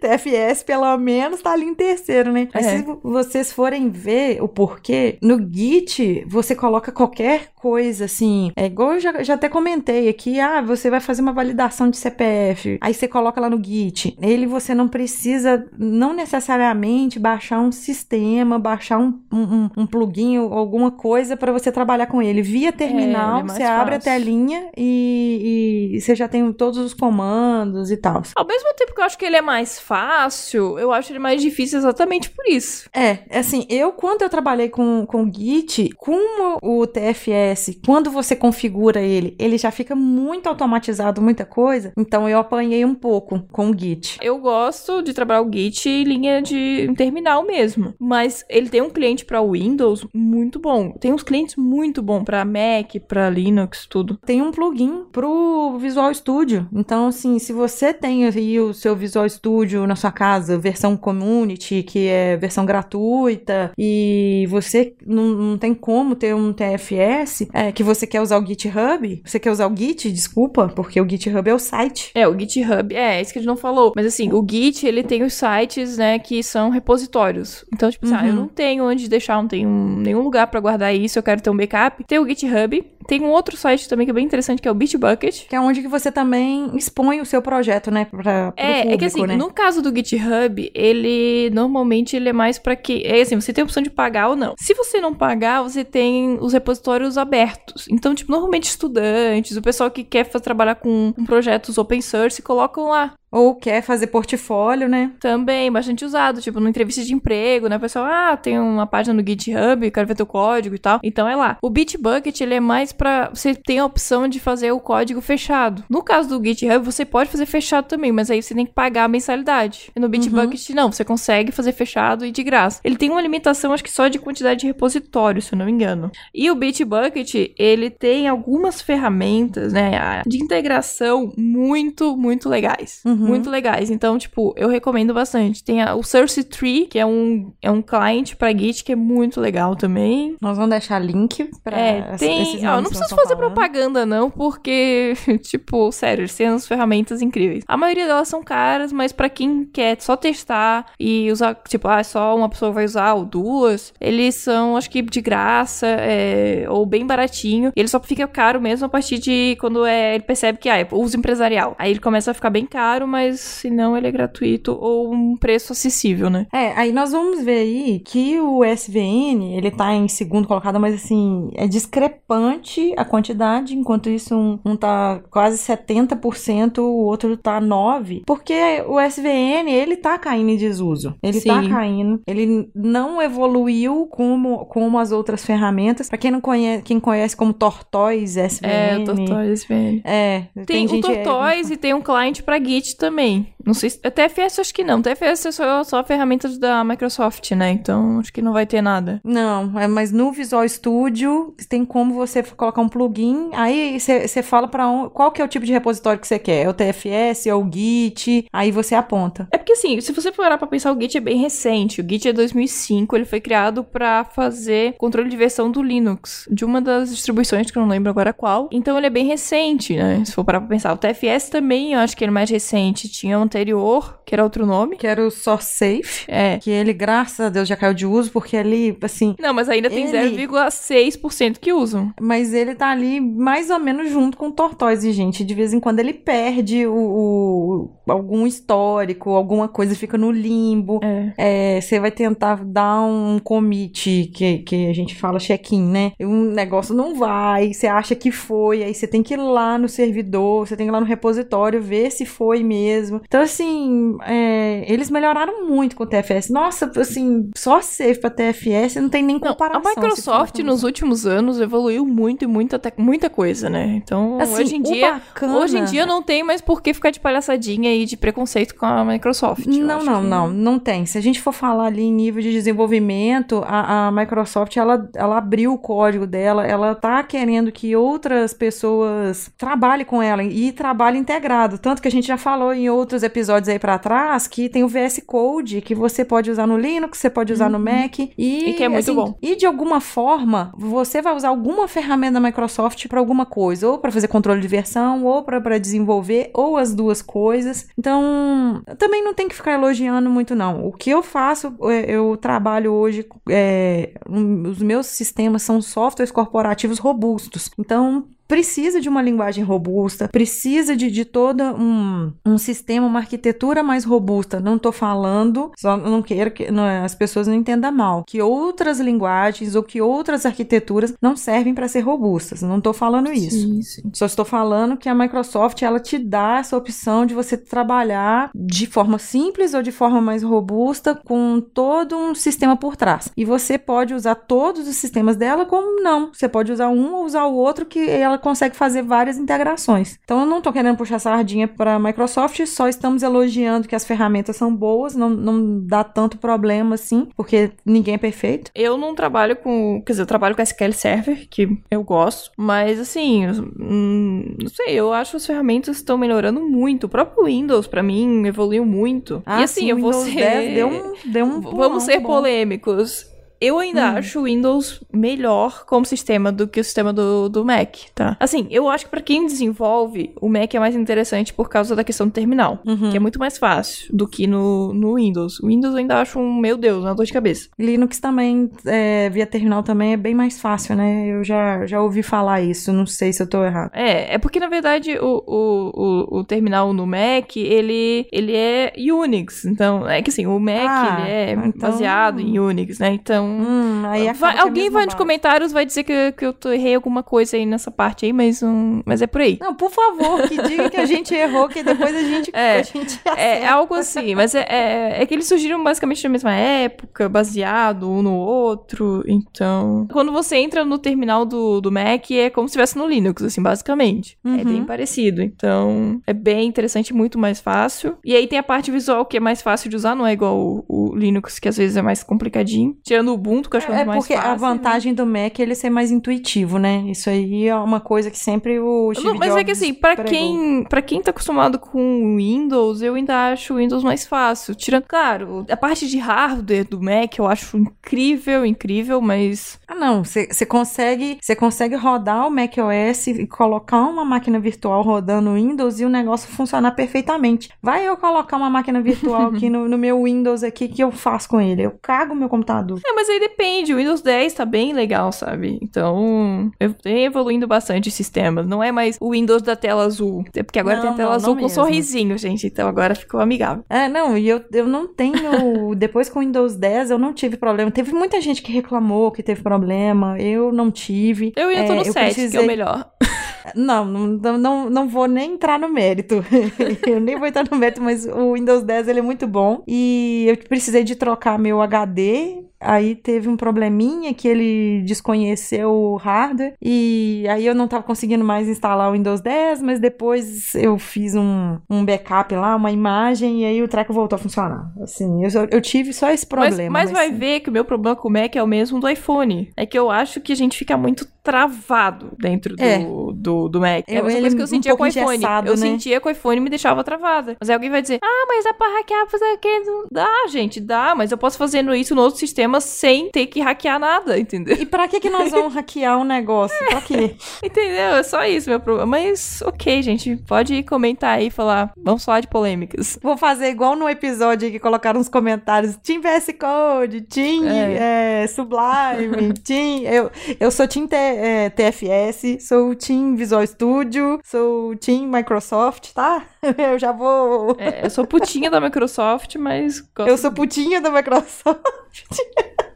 [0.00, 2.48] TFS, pelo menos, tá ali em terceiro, né?
[2.54, 2.76] Mas É.
[2.76, 8.50] se vo- vocês forem ver o porquê, no Git, você coloca qualquer coisa, assim.
[8.56, 11.96] É igual eu já, já até comentei aqui, ah, você vai fazer uma validação de
[11.96, 12.78] CPF.
[12.80, 14.16] Aí você coloca lá no Git.
[14.20, 20.52] Ele você não precisa, não necessariamente, baixar um sistema, baixar um, um, um- plugin ou
[20.54, 22.42] alguma coisa para você trabalhar com ele.
[22.42, 24.12] Via terminal, ele é você abre a fácil.
[24.12, 28.22] telinha e, e você já tem todos os comandos e tal.
[28.36, 31.40] Ao mesmo tempo que eu acho que ele é mais fácil, eu acho ele mais
[31.42, 32.88] difícil exatamente por isso.
[32.94, 39.00] É, assim, eu quando eu trabalhei com, com Git, com o, TFS, quando você configura
[39.00, 41.92] ele, ele já fica muito automatizado, muita coisa.
[41.96, 44.18] Então eu apanhei um pouco com o Git.
[44.22, 47.94] Eu gosto de trabalhar o Git em linha de terminal mesmo.
[47.98, 50.92] Mas ele tem um cliente para Windows Windows muito bom.
[50.92, 54.16] Tem uns clientes muito bom para Mac, para Linux, tudo.
[54.16, 56.68] Tem um plugin pro Visual Studio.
[56.72, 61.82] Então, assim, se você tem aí o seu Visual Studio na sua casa, versão Community,
[61.88, 67.82] que é versão gratuita, e você não, não tem como ter um TFS, é, que
[67.82, 71.54] você quer usar o GitHub, você quer usar o Git, desculpa, porque o GitHub é
[71.54, 72.10] o site.
[72.14, 73.94] É, o GitHub, é, isso que a gente não falou.
[73.96, 77.64] Mas assim, o Git, ele tem os sites, né, que são repositórios.
[77.72, 78.14] Então, tipo, uhum.
[78.14, 81.22] assim, ah, eu não tenho onde deixar, não tenho nenhum lugar para guardar isso, eu
[81.22, 82.04] quero ter um backup.
[82.04, 84.74] Tem o GitHub, tem um outro site também que é bem interessante, que é o
[84.74, 85.48] Bitbucket.
[85.48, 88.98] Que é onde que você também expõe o seu projeto, né, pra, é, público, é
[88.98, 89.34] que assim, né?
[89.34, 93.62] no caso do GitHub, ele, normalmente, ele é mais para que, é assim, você tem
[93.62, 94.54] a opção de pagar ou não.
[94.58, 97.86] Se você não pagar, você tem os repositórios abertos.
[97.90, 103.14] Então, tipo, normalmente estudantes, o pessoal que quer trabalhar com projetos open source, colocam lá.
[103.30, 105.12] Ou quer fazer portfólio, né?
[105.20, 107.76] Também, bastante usado, tipo, numa entrevista de emprego, né?
[107.76, 111.00] O pessoal, ah, tem uma página no GitHub, quero ver teu código e tal.
[111.02, 111.58] Então é lá.
[111.62, 115.84] O Bitbucket, ele é mais para Você tem a opção de fazer o código fechado.
[115.88, 119.04] No caso do GitHub, você pode fazer fechado também, mas aí você tem que pagar
[119.04, 119.90] a mensalidade.
[119.94, 120.76] E no Bitbucket, uhum.
[120.76, 122.80] não, você consegue fazer fechado e de graça.
[122.82, 125.72] Ele tem uma limitação, acho que só de quantidade de repositórios, se eu não me
[125.72, 126.10] engano.
[126.34, 133.00] E o Bitbucket, ele tem algumas ferramentas, né, de integração muito, muito legais.
[133.04, 133.17] Uhum.
[133.26, 133.90] Muito legais.
[133.90, 135.62] Então, tipo, eu recomendo bastante.
[135.62, 138.96] Tem a, o Source Tree, que é um, é um client pra Git que é
[138.96, 140.36] muito legal também.
[140.40, 143.52] Nós vamos deixar link pra é, tem, ó, Não preciso fazer falando.
[143.52, 147.64] propaganda, não, porque, tipo, sério, eles têm umas ferramentas incríveis.
[147.66, 152.02] A maioria delas são caras, mas para quem quer só testar e usar, tipo, ah,
[152.04, 156.84] só uma pessoa vai usar ou duas, eles são, acho que, de graça é, ou
[156.86, 157.72] bem baratinho.
[157.74, 160.78] E ele só fica caro mesmo a partir de quando é, ele percebe que, ah,
[160.78, 161.74] é uso empresarial.
[161.78, 165.36] Aí ele começa a ficar bem caro, mas se não ele é gratuito ou um
[165.36, 166.46] preço acessível, né?
[166.52, 170.94] É, aí nós vamos ver aí que o SVN, ele tá em segundo colocado, mas
[170.94, 177.60] assim, é discrepante a quantidade, enquanto isso um, um tá quase 70%, o outro tá
[177.60, 181.14] 9%, porque o SVN, ele tá caindo em desuso.
[181.22, 181.68] Ele tá Sim.
[181.68, 186.08] tá caindo, ele não evoluiu como, como as outras ferramentas.
[186.08, 188.68] Pra quem não conhece, quem conhece como Tortoise SVN.
[188.68, 190.00] É, Tortoise SVN.
[190.04, 191.74] É, tem, tem o gente, Tortoise é...
[191.74, 193.54] e tem um cliente pra Git também.
[193.68, 193.98] Não sei se.
[193.98, 195.02] TFS acho que não.
[195.02, 197.70] TFS é só, só ferramentas da Microsoft, né?
[197.70, 199.20] Então acho que não vai ter nada.
[199.22, 203.50] Não, é, mas no Visual Studio tem como você colocar um plugin.
[203.52, 206.64] Aí você fala para um, qual que é o tipo de repositório que você quer.
[206.64, 208.46] É o TFS, é o Git.
[208.50, 209.46] Aí você aponta.
[209.52, 212.00] É porque assim, se você parar pra pensar, o Git é bem recente.
[212.00, 213.14] O Git é 2005.
[213.14, 216.48] Ele foi criado para fazer controle de versão do Linux.
[216.50, 218.70] De uma das distribuições que eu não lembro agora qual.
[218.72, 220.24] Então ele é bem recente, né?
[220.24, 220.94] Se for parar pra pensar.
[220.94, 223.10] O TFS também eu acho que ele é mais recente.
[223.10, 224.96] Tinha um anterior, que era outro nome.
[224.96, 226.24] Que era o SourceSafe.
[226.28, 226.58] É.
[226.58, 229.34] Que ele, graças a Deus, já caiu de uso, porque ali, assim...
[229.38, 230.46] Não, mas ainda tem ele...
[230.46, 232.12] 0,6% que usam.
[232.20, 235.44] Mas ele tá ali mais ou menos junto com o Tortoise, gente.
[235.44, 241.00] De vez em quando ele perde o, o algum histórico, alguma coisa fica no limbo.
[241.02, 241.80] É.
[241.80, 246.12] Você é, vai tentar dar um commit, que, que a gente fala check-in, né?
[246.20, 249.88] Um negócio não vai, você acha que foi, aí você tem que ir lá no
[249.88, 253.20] servidor, você tem que ir lá no repositório ver se foi mesmo.
[253.24, 256.50] Então, assim, é, eles melhoraram muito com o TFS.
[256.50, 259.82] Nossa, assim, só safe pra TFS não tem nem comparação.
[259.82, 264.00] Não, a Microsoft nos últimos anos evoluiu muito e muita, muita coisa, né?
[264.02, 265.58] Então, assim, hoje em dia, bacana...
[265.58, 268.86] hoje em dia não tem mais por que ficar de palhaçadinha aí de preconceito com
[268.86, 269.66] a Microsoft.
[269.66, 270.28] Não, não, que...
[270.28, 271.06] não, não tem.
[271.06, 275.38] Se a gente for falar ali em nível de desenvolvimento, a, a Microsoft, ela, ela
[275.38, 281.20] abriu o código dela, ela tá querendo que outras pessoas trabalhem com ela e trabalhem
[281.20, 281.78] integrado.
[281.78, 284.88] Tanto que a gente já falou em outros episódios aí para trás que tem o
[284.88, 287.72] VS Code que você pode usar no Linux, você pode usar uhum.
[287.72, 289.38] no Mac e, e que é muito assim, bom.
[289.40, 293.98] E de alguma forma, você vai usar alguma ferramenta da Microsoft para alguma coisa, ou
[293.98, 297.88] para fazer controle de versão, ou para desenvolver, ou as duas coisas.
[297.98, 300.86] Então, também não tem que ficar elogiando muito não.
[300.86, 306.98] O que eu faço, é, eu trabalho hoje, é, os meus sistemas são softwares corporativos
[306.98, 307.70] robustos.
[307.78, 313.82] Então, precisa de uma linguagem robusta, precisa de, de todo um, um sistema, uma arquitetura
[313.82, 314.58] mais robusta.
[314.58, 318.98] Não estou falando, só não quero que não, as pessoas não entendam mal, que outras
[318.98, 322.62] linguagens ou que outras arquiteturas não servem para ser robustas.
[322.62, 323.60] Não estou falando isso.
[323.60, 324.10] Sim, sim.
[324.14, 328.86] Só estou falando que a Microsoft ela te dá essa opção de você trabalhar de
[328.86, 333.30] forma simples ou de forma mais robusta com todo um sistema por trás.
[333.36, 336.32] E você pode usar todos os sistemas dela como não.
[336.32, 340.18] Você pode usar um ou usar o outro que ela ela consegue fazer várias integrações.
[340.24, 344.56] Então eu não tô querendo puxar sardinha para Microsoft, só estamos elogiando que as ferramentas
[344.56, 348.70] são boas, não, não dá tanto problema assim, porque ninguém é perfeito.
[348.74, 350.00] Eu não trabalho com.
[350.06, 352.50] Quer dizer, eu trabalho com SQL Server, que eu gosto.
[352.56, 353.46] Mas assim,
[353.78, 357.04] hum, não sei, eu acho que as ferramentas estão melhorando muito.
[357.04, 359.42] O próprio Windows, para mim, evoluiu muito.
[359.44, 360.38] Ah, e assim, sim, eu vou Windows ser.
[360.38, 362.28] 10 deu um, deu um Vamos pulão ser bom.
[362.28, 363.26] polêmicos.
[363.60, 364.16] Eu ainda Hum.
[364.18, 368.36] acho o Windows melhor como sistema do que o sistema do, do Mac, tá?
[368.38, 372.04] Assim, eu acho que pra quem desenvolve, o Mac é mais interessante por causa da
[372.04, 373.10] questão do terminal, Uhum.
[373.10, 375.58] que é muito mais fácil do que no, no Windows.
[375.60, 377.68] O Windows eu ainda acho um, meu Deus, uma dor de cabeça.
[377.78, 381.26] Linux também, é, via terminal também é bem mais fácil, né?
[381.28, 383.90] Eu já, já ouvi falar isso, não sei se eu tô errado.
[383.94, 385.90] É, é porque na verdade o, o,
[386.36, 389.64] o, o terminal no Mac, ele, ele é Unix.
[389.64, 393.10] Então, é que assim, o Mac Ah, ele é então- baseado em Unix, né?
[393.12, 393.47] Então.
[393.48, 394.02] Hum,
[394.34, 397.56] vai- é alguém vai nos comentários vai dizer que, que eu tô, errei alguma coisa
[397.56, 399.58] aí nessa parte aí, mas, um, mas é por aí.
[399.60, 402.82] Não, por favor, que diga que a gente errou, que depois a gente, É, a
[402.82, 403.70] gente É, acerta.
[403.72, 408.22] algo assim, mas é, é, é que eles surgiram basicamente na mesma época, baseado um
[408.22, 409.22] no outro.
[409.26, 413.42] Então, quando você entra no terminal do, do Mac, é como se estivesse no Linux,
[413.42, 414.36] assim, basicamente.
[414.44, 414.64] É Uhum.
[414.64, 415.42] bem parecido.
[415.42, 418.16] Então, é bem interessante, muito mais fácil.
[418.24, 420.58] E aí tem a parte visual que é mais fácil de usar, não é igual
[420.58, 422.96] o, o Linux, que às vezes é mais complicadinho.
[423.04, 424.50] Tirando o Ubuntu, que eu acho que é É mais porque fácil.
[424.50, 427.04] a vantagem do Mac é ele ser mais intuitivo, né?
[427.08, 429.94] Isso aí é uma coisa que sempre o Steve Não, mas é que Jobs assim,
[429.94, 430.30] pra pregou.
[430.32, 434.74] quem, pra quem tá acostumado com Windows, eu ainda acho o Windows mais fácil.
[434.74, 439.78] Tirando, claro, a parte de hardware do Mac eu acho incrível, incrível, mas.
[439.86, 445.54] Ah, não, você consegue, consegue rodar o macOS e colocar uma máquina virtual rodando o
[445.54, 447.68] Windows e o negócio funcionar perfeitamente.
[447.82, 451.48] Vai eu colocar uma máquina virtual aqui no, no meu Windows aqui, que eu faço
[451.48, 451.82] com ele?
[451.82, 453.00] Eu cago meu computador.
[453.06, 453.92] É, mas aí depende.
[453.92, 455.78] O Windows 10 tá bem legal, sabe?
[455.82, 458.66] Então, eu tenho evoluindo bastante os sistemas.
[458.66, 460.44] Não é mais o Windows da tela azul.
[460.54, 461.74] É porque agora Não, tem a tela não, azul não com mesmo.
[461.82, 462.66] sorrisinho, gente.
[462.66, 463.84] Então agora ficou amigável.
[463.88, 465.34] É, não, e eu, eu não tenho.
[465.96, 467.90] Depois com o Windows 10, eu não tive problema.
[467.90, 470.38] Teve muita gente que reclamou que teve problema.
[470.40, 471.52] Eu não tive.
[471.56, 473.10] Eu ainda tô É, no eu 7, que é precisei- o melhor.
[473.74, 476.42] Não, não, não, não vou nem entrar no mérito.
[477.06, 479.82] eu nem vou entrar no mérito, mas o Windows 10 ele é muito bom.
[479.86, 482.62] E eu precisei de trocar meu HD.
[482.80, 486.74] Aí teve um probleminha que ele desconheceu o hardware.
[486.80, 491.34] E aí eu não tava conseguindo mais instalar o Windows 10, mas depois eu fiz
[491.34, 494.92] um, um backup lá, uma imagem, e aí o treco voltou a funcionar.
[495.02, 496.90] Assim, eu, eu tive só esse Mas, problema.
[496.90, 499.70] mas vai ver que o meu problema com o Mac é o mesmo do iPhone.
[499.76, 502.98] É que eu acho que a gente fica muito travado dentro do, É.
[503.34, 504.04] do, do Mac.
[504.06, 505.44] é a Eu- mesma coisa que eu um sentia com o iPhone.
[505.64, 505.76] Eu né?
[505.76, 507.56] sentia que o iPhone me deixava travada.
[507.58, 509.80] Mas aí alguém vai dizer, ah, mas dá pra hackear, fazer o quê?
[509.84, 511.14] Não Dá, gente, dá.
[511.16, 514.76] Mas eu posso fazendo isso no outro sistema sem ter que hackear nada, entendeu?
[514.78, 516.76] E pra que, que nós vamos hackear um negócio?
[516.88, 517.34] Pra quê?
[517.62, 518.16] Entendeu?
[518.16, 519.06] É só isso meu problema.
[519.06, 523.18] Mas, ok, gente, pode comentar aí e falar, vamos falar de polêmicas.
[523.22, 528.42] Vou fazer igual no episódio que colocaram nos comentários: Team VS Code, Team É.
[528.42, 530.02] é, Sublime, Team.
[530.02, 530.30] Eu,
[530.60, 536.44] eu sou Team T- é, TFS, sou Team Visual Studio, sou Team Microsoft, tá?
[536.76, 537.76] Eu já vou.
[537.78, 541.78] É, eu sou putinha da Microsoft, mas gosto Eu sou putinha da Microsoft.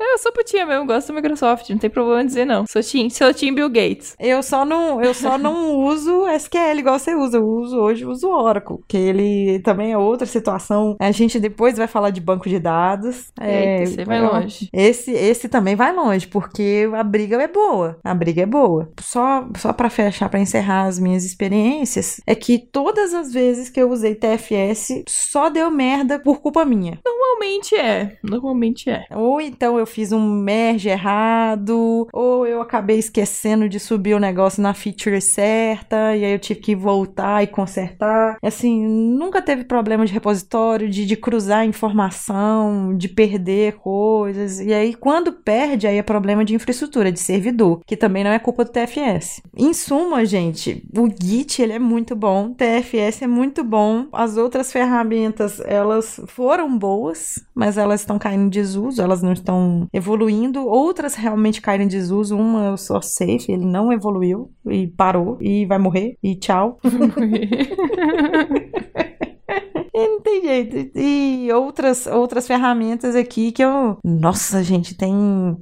[0.00, 2.66] É, eu sou putinha mesmo, gosto da Microsoft, não tem problema em dizer não.
[2.66, 4.16] Sou team, sou team Bill Gates.
[4.18, 7.36] Eu só não, eu só não uso SQL igual você usa.
[7.36, 10.96] Eu uso hoje, uso o Oracle, que ele também é outra situação.
[10.98, 13.30] A gente depois vai falar de banco de dados.
[13.38, 14.68] É, você vai longe.
[14.72, 17.98] Esse, esse também vai longe, porque a briga é boa.
[18.02, 18.90] A briga é boa.
[19.00, 23.80] Só, só para fechar, para encerrar as minhas experiências, é que todas as vezes que
[23.80, 26.98] eu usei TFS, só deu merda por culpa minha.
[27.04, 29.04] Normalmente é, normalmente é.
[29.14, 34.62] Ou então eu fiz um merge errado, ou eu acabei esquecendo de subir o negócio
[34.62, 38.38] na feature certa, e aí eu tive que voltar e consertar.
[38.42, 44.60] Assim, nunca teve problema de repositório, de, de cruzar informação, de perder coisas.
[44.60, 48.38] E aí, quando perde, aí é problema de infraestrutura, de servidor, que também não é
[48.38, 49.42] culpa do TFS.
[49.56, 54.72] Em suma, gente, o Git ele é muito bom, TFS é muito bom, as outras
[54.72, 60.66] ferramentas elas foram boas, mas elas estão caindo em desuso, elas não estão evoluindo.
[60.66, 62.36] Outras realmente caíram em desuso.
[62.36, 66.78] Uma o Source Safe, ele não evoluiu e parou e vai morrer e tchau.
[69.92, 70.96] E não tem jeito.
[70.96, 73.98] E outras, outras ferramentas aqui que eu.
[74.04, 75.12] Nossa, gente, tem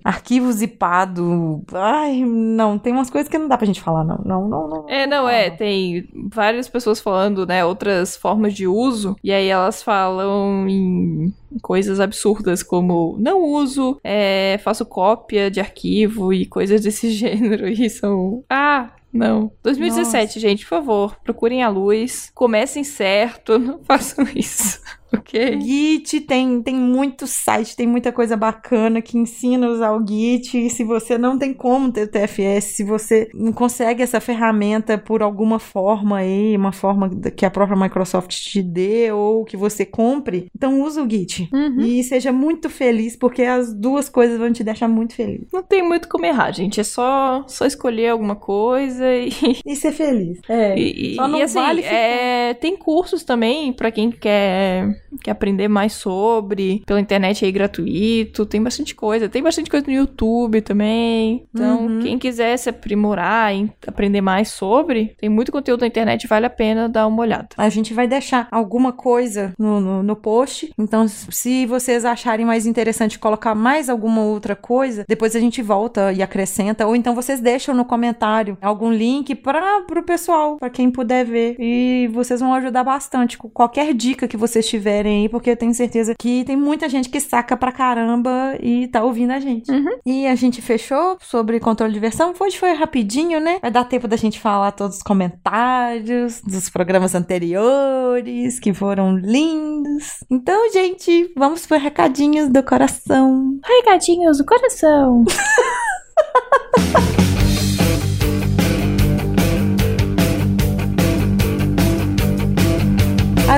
[0.04, 1.62] arquivo zipado.
[1.72, 4.18] Ai, não, tem umas coisas que não dá pra gente falar, não.
[4.18, 4.88] Não, não, não.
[4.88, 9.82] É, não, é, tem várias pessoas falando, né, outras formas de uso, e aí elas
[9.82, 11.32] falam em
[11.62, 17.88] coisas absurdas como não uso, é, faço cópia de arquivo e coisas desse gênero, e
[17.88, 18.44] são...
[18.48, 19.50] Ah, Não.
[19.62, 22.30] 2017, gente, por favor, procurem a luz.
[22.34, 24.80] Comecem certo, não façam isso.
[25.12, 25.60] Ok?
[25.60, 30.56] Git tem, tem muito site, tem muita coisa bacana que ensina a usar o Git.
[30.58, 34.98] E se você não tem como ter o TFS, se você não consegue essa ferramenta
[34.98, 39.84] por alguma forma aí, uma forma que a própria Microsoft te dê ou que você
[39.86, 41.48] compre, então use o Git.
[41.52, 41.80] Uhum.
[41.80, 45.46] E seja muito feliz, porque as duas coisas vão te deixar muito feliz.
[45.52, 46.80] Não tem muito como errar, gente.
[46.80, 49.28] É só, só escolher alguma coisa e.
[49.64, 50.38] E ser feliz.
[50.48, 50.78] É.
[50.78, 54.88] E, Só não e, assim, vale ficar- é, tem cursos também pra quem quer,
[55.22, 56.82] quer aprender mais sobre.
[56.86, 58.46] Pela internet aí gratuito.
[58.46, 59.28] Tem bastante coisa.
[59.28, 61.46] Tem bastante coisa no YouTube também.
[61.54, 62.00] Então, Uhum.
[62.00, 66.50] quem quiser se aprimorar e aprender mais sobre, tem muito conteúdo na internet, vale a
[66.50, 67.48] pena dar uma olhada.
[67.56, 70.72] A gente vai deixar alguma coisa no, no, no post.
[70.78, 76.12] Então, se vocês acharem mais interessante colocar mais alguma outra coisa, depois a gente volta
[76.12, 76.86] e acrescenta.
[76.86, 81.56] Ou então vocês deixam no comentário algum link para o pessoal, para quem puder ver.
[81.58, 85.74] E vocês vão ajudar bastante com qualquer dica que vocês tiverem aí, porque eu tenho
[85.74, 89.70] certeza que tem muita gente que saca pra caramba e tá ouvindo a gente.
[90.06, 92.32] E a gente fechou sobre controle de versão.
[92.38, 93.58] Hoje foi rapidinho, né?
[93.60, 100.24] Vai dar tempo da gente falar todos os comentários dos programas anteriores, que foram lindos.
[100.30, 103.58] Então, gente, vamos por recadinhos do coração.
[103.64, 105.24] Recadinhos do coração.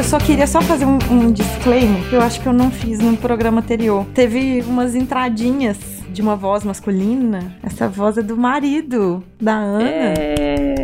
[0.01, 2.70] Ah, eu só queria só fazer um, um disclaimer que eu acho que eu não
[2.70, 4.07] fiz no programa anterior.
[4.14, 5.76] Teve umas entradinhas
[6.09, 7.55] de uma voz masculina.
[7.62, 9.88] Essa voz é do marido da Ana.
[9.90, 10.74] É...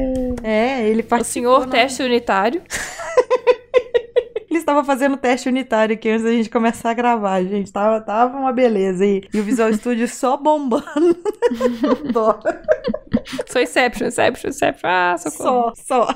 [0.42, 1.50] É, ele O participou.
[1.54, 2.60] senhor na- teste unitário.
[4.66, 7.72] Estava fazendo teste unitário aqui antes da gente começar a gravar, gente.
[7.72, 9.06] Tava, tava uma beleza.
[9.06, 11.16] E, e o Visual Studio só bombando.
[12.12, 12.40] Dó.
[13.46, 14.90] Sou Inception, Inception, Inception.
[14.90, 15.72] Ah, socorro.
[15.76, 16.08] Só, só.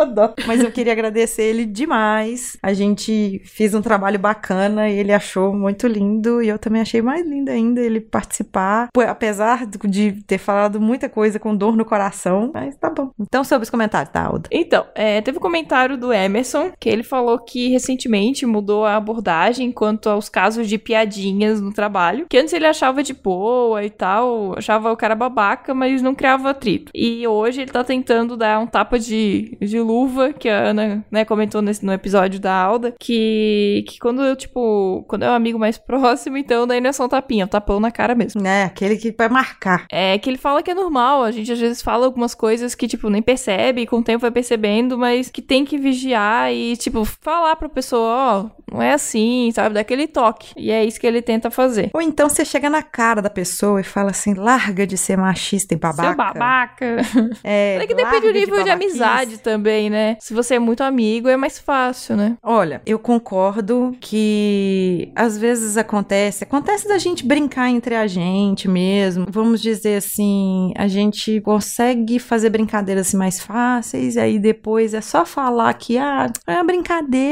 [0.14, 0.34] Dó.
[0.46, 2.56] Mas eu queria agradecer ele demais.
[2.62, 6.42] A gente fez um trabalho bacana e ele achou muito lindo.
[6.42, 8.88] E eu também achei mais lindo ainda ele participar.
[9.06, 12.50] Apesar de ter falado muita coisa com dor no coração.
[12.54, 13.10] Mas tá bom.
[13.20, 14.48] Então, sobre os comentários, tá, Alda?
[14.50, 19.72] Então, é, teve um comentário do Emerson que ele falou que recentemente mudou a abordagem
[19.72, 22.26] quanto aos casos de piadinhas no trabalho.
[22.30, 26.50] Que antes ele achava de boa e tal, achava o cara babaca, mas não criava
[26.50, 26.92] atrito.
[26.94, 31.24] E hoje ele tá tentando dar um tapa de, de luva, que a Ana né,
[31.24, 35.58] comentou nesse, no episódio da Alda, que, que quando eu, tipo, quando é um amigo
[35.58, 38.46] mais próximo, então daí não é só um tapinha, é um tapão na cara mesmo.
[38.46, 39.86] É, aquele que vai marcar.
[39.90, 42.86] É que ele fala que é normal, a gente às vezes fala algumas coisas que,
[42.86, 46.76] tipo, nem percebe, e com o tempo vai percebendo, mas que tem que vigiar e,
[46.76, 47.04] tipo,
[47.40, 49.74] falar pra pessoa, ó, não é assim, sabe?
[49.74, 50.52] Daquele toque.
[50.56, 51.90] E é isso que ele tenta fazer.
[51.94, 55.74] Ou então você chega na cara da pessoa e fala assim: larga de ser machista
[55.74, 56.08] e babaca.
[56.08, 56.96] Seu babaca.
[57.42, 58.90] É, É que depende do nível de, babaquice.
[58.90, 60.16] amizade também, né?
[60.20, 62.36] Se você é muito amigo, é mais fácil, né?
[62.42, 69.26] Olha, eu concordo que às vezes acontece, acontece da gente brincar entre a gente mesmo.
[69.30, 75.00] Vamos dizer assim, a gente consegue fazer brincadeiras assim, mais fáceis, e aí depois é
[75.00, 77.29] só falar que ah, é uma brincadeira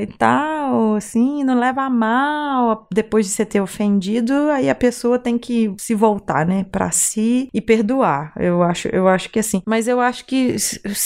[0.00, 2.86] e tal, assim, não leva a mal.
[2.92, 7.48] Depois de você ter ofendido, aí a pessoa tem que se voltar, né, pra si
[7.52, 8.32] e perdoar.
[8.36, 9.62] Eu acho, eu acho que assim.
[9.66, 10.56] Mas eu acho que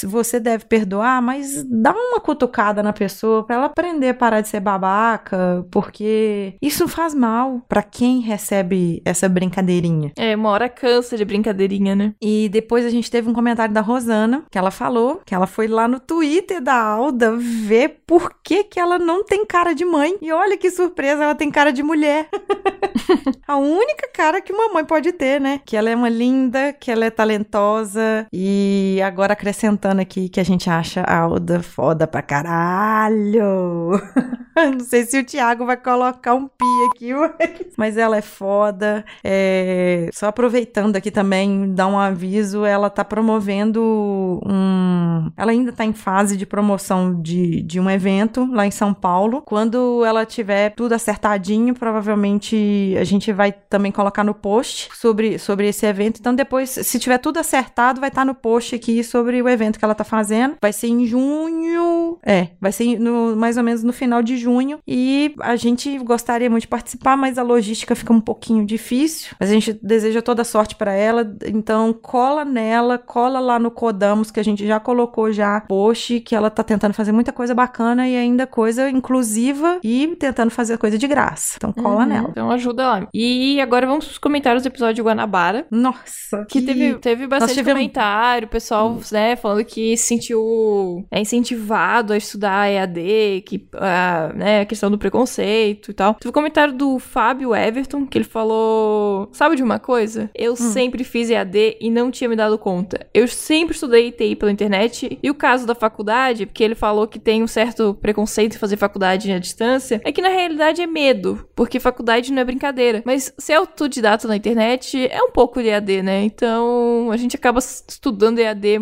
[0.04, 4.48] você deve perdoar, mas dá uma cutucada na pessoa pra ela aprender a parar de
[4.48, 10.12] ser babaca, porque isso faz mal pra quem recebe essa brincadeirinha.
[10.16, 12.14] É, uma hora cansa de brincadeirinha, né?
[12.20, 15.66] E depois a gente teve um comentário da Rosana, que ela falou que ela foi
[15.66, 20.16] lá no Twitter da Alda ver por que, que ela não tem cara de mãe.
[20.20, 22.28] E olha que surpresa, ela tem cara de mulher.
[23.46, 25.60] a única cara que uma mãe pode ter, né?
[25.64, 28.26] Que ela é uma linda, que ela é talentosa.
[28.32, 33.90] E agora acrescentando aqui que a gente acha a Alda foda pra caralho.
[34.56, 39.04] não sei se o Thiago vai colocar um pi aqui, mas- mas ela é foda.
[39.22, 45.30] É, Só aproveitando aqui também, dar um aviso, ela tá promovendo um.
[45.36, 49.42] Ela ainda tá em fase de promoção de, de um evento lá em São Paulo.
[49.42, 55.68] Quando ela tiver tudo acertadinho, provavelmente a gente vai também colocar no post sobre, sobre
[55.68, 56.18] esse evento.
[56.20, 59.84] Então, depois, se tiver tudo acertado, vai estar no post aqui sobre o evento que
[59.84, 60.56] ela tá fazendo.
[60.60, 62.18] Vai ser em junho.
[62.24, 64.78] É, vai ser no, mais ou menos no final de junho.
[64.86, 69.34] E a gente gostaria muito de participar, mas a logística fica um pouquinho difícil.
[69.38, 71.30] Mas a gente deseja toda sorte para ela.
[71.46, 76.34] Então, cola nela, cola lá no Codamos, que a gente já colocou já post, que
[76.34, 80.98] ela tá tentando fazer muita coisa bacana e ainda coisa inclusiva e tentando fazer coisa
[80.98, 81.54] de graça.
[81.56, 82.06] Então, cola Uhum.
[82.06, 82.28] nela.
[82.30, 85.66] Então ajuda E agora vamos pros comentários do episódio de Guanabara.
[85.70, 91.20] Nossa, Que teve, teve bastante tivemos- comentário, o pessoal, né, falando que se sentiu é,
[91.20, 96.14] incentivado a estudar EAD, que, ah, né, a questão do preconceito e tal.
[96.14, 100.30] Teve um comentário do Fábio Everton, que ele falou, sabe de uma coisa?
[100.34, 103.06] Eu sempre fiz EAD e não tinha me dado conta.
[103.12, 107.18] Eu sempre estudei TI pela internet, e o caso da faculdade, porque ele falou que
[107.18, 111.46] tem um certo preconceito em fazer faculdade à distância, é que na realidade é medo,
[111.54, 112.67] porque faculdade não é brincadeira.
[113.04, 116.22] Mas ser autodidata na internet é um pouco de EAD, né?
[116.22, 118.78] Então a gente acaba estudando EAD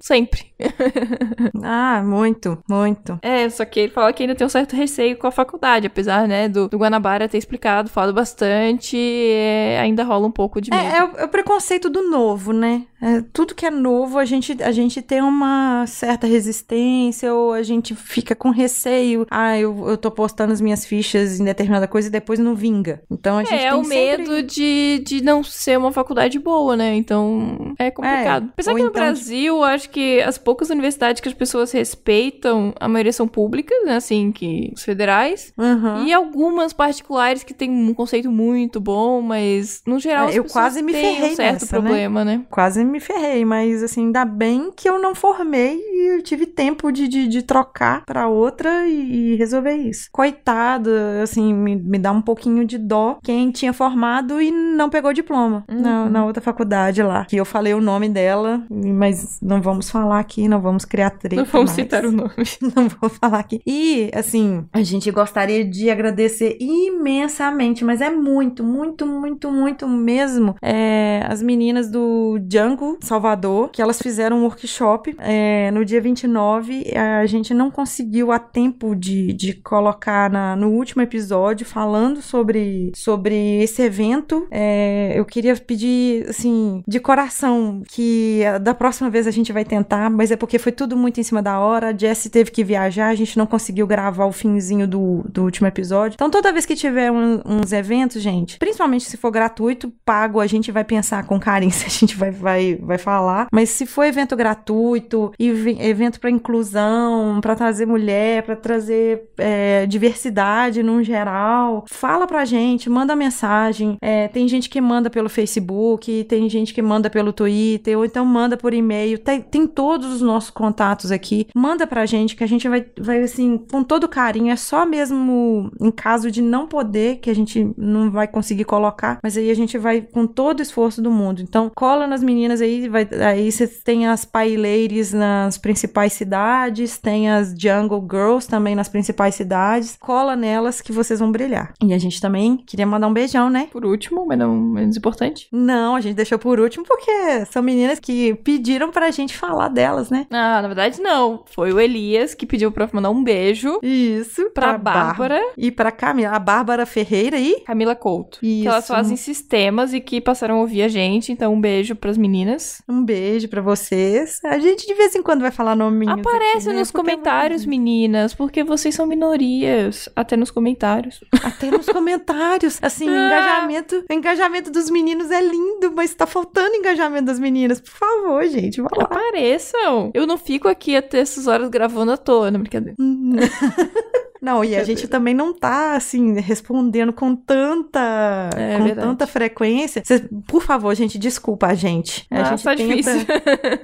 [0.00, 0.50] sempre.
[1.62, 3.18] Ah, muito, muito.
[3.22, 6.26] É, só que ele fala que ainda tem um certo receio com a faculdade, apesar,
[6.26, 10.82] né, do, do Guanabara ter explicado, falado bastante, é, ainda rola um pouco de medo.
[10.82, 12.86] É, é o, é o preconceito do novo, né?
[13.02, 17.62] É, tudo que é novo, a gente, a gente tem uma certa resistência ou a
[17.62, 19.26] gente fica com receio.
[19.30, 23.02] Ah, eu, eu tô postando as minhas fichas em determinada coisa e depois não vinga.
[23.10, 26.76] Então a gente É, tem o sempre- medo de, de não ser uma faculdade boa,
[26.76, 26.94] né?
[26.94, 28.46] Então é complicado.
[28.46, 32.74] É, Apesar que no então, Brasil, acho que as poucas universidades que as pessoas respeitam,
[32.78, 33.96] a maioria são públicas, né?
[33.96, 35.52] Assim, que os federais.
[35.58, 36.04] Aham.
[36.06, 40.82] E algumas particulares que têm um conceito muito bom, mas no geral É, eu quase
[40.82, 41.82] me ferrei um certo nessa, né?
[41.82, 42.42] problema, né?
[42.50, 46.90] Quase me ferrei, mas assim, ainda bem que eu não formei e eu tive tempo
[46.90, 50.08] de, de, de trocar pra outra e, e resolver isso.
[50.10, 50.90] Coitado,
[51.22, 55.64] assim, me, me dá um pouquinho de dó quem tinha formado e não pegou diploma
[55.68, 56.10] na, Uhum.
[56.10, 57.24] na outra faculdade lá.
[57.26, 61.36] Que eu falei o nome dela, mas não vamos falar aqui, não vamos criar treta.
[61.36, 61.76] Não vamos mais.
[61.82, 62.30] citar o nome.
[62.74, 63.60] Não vou falar aqui.
[63.66, 70.54] E, assim, a gente gostaria de agradecer imensamente, mas é muito, muito, muito, muito mesmo.
[70.62, 76.84] é, as meninas do Django Salvador, que elas fizeram um workshop é, no dia 29.
[76.96, 82.92] A gente não conseguiu a tempo de, de colocar na- no último episódio falando sobre,
[82.94, 84.46] sobre esse evento.
[84.50, 90.10] É, eu queria pedir, assim, de coração que da próxima vez a gente vai tentar,
[90.10, 91.88] mas é porque foi tudo muito em cima da hora.
[91.88, 95.66] A Jessie teve que viajar, a gente não conseguiu gravar o finzinho do, do último
[95.66, 96.14] episódio.
[96.14, 100.46] Então, toda vez que tiver um- uns eventos, gente, principalmente se for gratuito, pago, a
[100.46, 103.46] gente vai pensar com carinho se a gente vai, vai, vai falar.
[103.52, 109.86] Mas se for evento gratuito, ev- evento para inclusão, para trazer mulher, para trazer é,
[109.86, 113.96] diversidade no geral, fala pra gente, manda mensagem.
[114.00, 118.24] É, tem gente que manda pelo Facebook, tem gente que manda pelo Twitter, ou então
[118.24, 119.18] manda por e-mail.
[119.18, 121.46] Tem, tem todos os nossos contatos aqui.
[121.54, 124.52] Manda pra gente que a gente vai, vai assim, com todo carinho.
[124.52, 129.18] É só mesmo em caso de não poder, que a gente não vai conseguir colocar,
[129.22, 131.40] mas aí a gente vai com todo o esforço do mundo.
[131.42, 136.98] Então, cola nas meninas aí, vai, aí você tem as Pai Ladies nas principais cidades,
[136.98, 139.96] tem as Jungle Girls também nas principais cidades.
[140.00, 141.72] Cola nelas que vocês vão brilhar.
[141.82, 143.68] E a gente também queria mandar um beijão, né?
[143.72, 145.48] Por último, mas não menos importante.
[145.52, 150.10] Não, a gente deixou por último porque são meninas que pediram pra gente falar delas,
[150.10, 150.26] né?
[150.30, 151.42] Ah, na verdade não.
[151.46, 155.04] Foi o Elias que pediu pra mandar um beijo Isso, pra Bárbara.
[155.06, 158.40] Bárbara E pra Camila, a Bárbara Ferreira e Camila Couto.
[158.40, 158.92] Que elas Isso.
[158.94, 161.32] fazem sistemas e que passaram a ouvir a gente.
[161.32, 162.49] Então, um beijo pras meninas.
[162.88, 164.40] Um beijo pra vocês.
[164.44, 166.74] A gente de vez em quando vai falar nominhos Aparece aqui, né?
[166.80, 170.08] nos Porque é comentários, meninas, porque vocês são minorias.
[170.16, 171.20] Até nos comentários.
[171.42, 172.78] Até nos comentários.
[172.82, 173.26] Assim, o Ah.
[173.26, 177.80] engajamento, o engajamento dos meninos é lindo, mas tá faltando engajamento das meninas.
[177.80, 179.04] Por favor, gente, vai lá.
[179.04, 180.10] Apareçam!
[180.14, 182.96] Eu não fico aqui até essas horas gravando à toa, não brincadeira.
[184.40, 189.06] Não, e a gente também não tá, assim, respondendo com tanta, É com verdade.
[189.08, 190.02] tanta frequência.
[190.04, 192.26] Cês- por favor, gente, desculpa a gente.
[192.30, 193.26] A Nossa, gente tá tenta- difícil.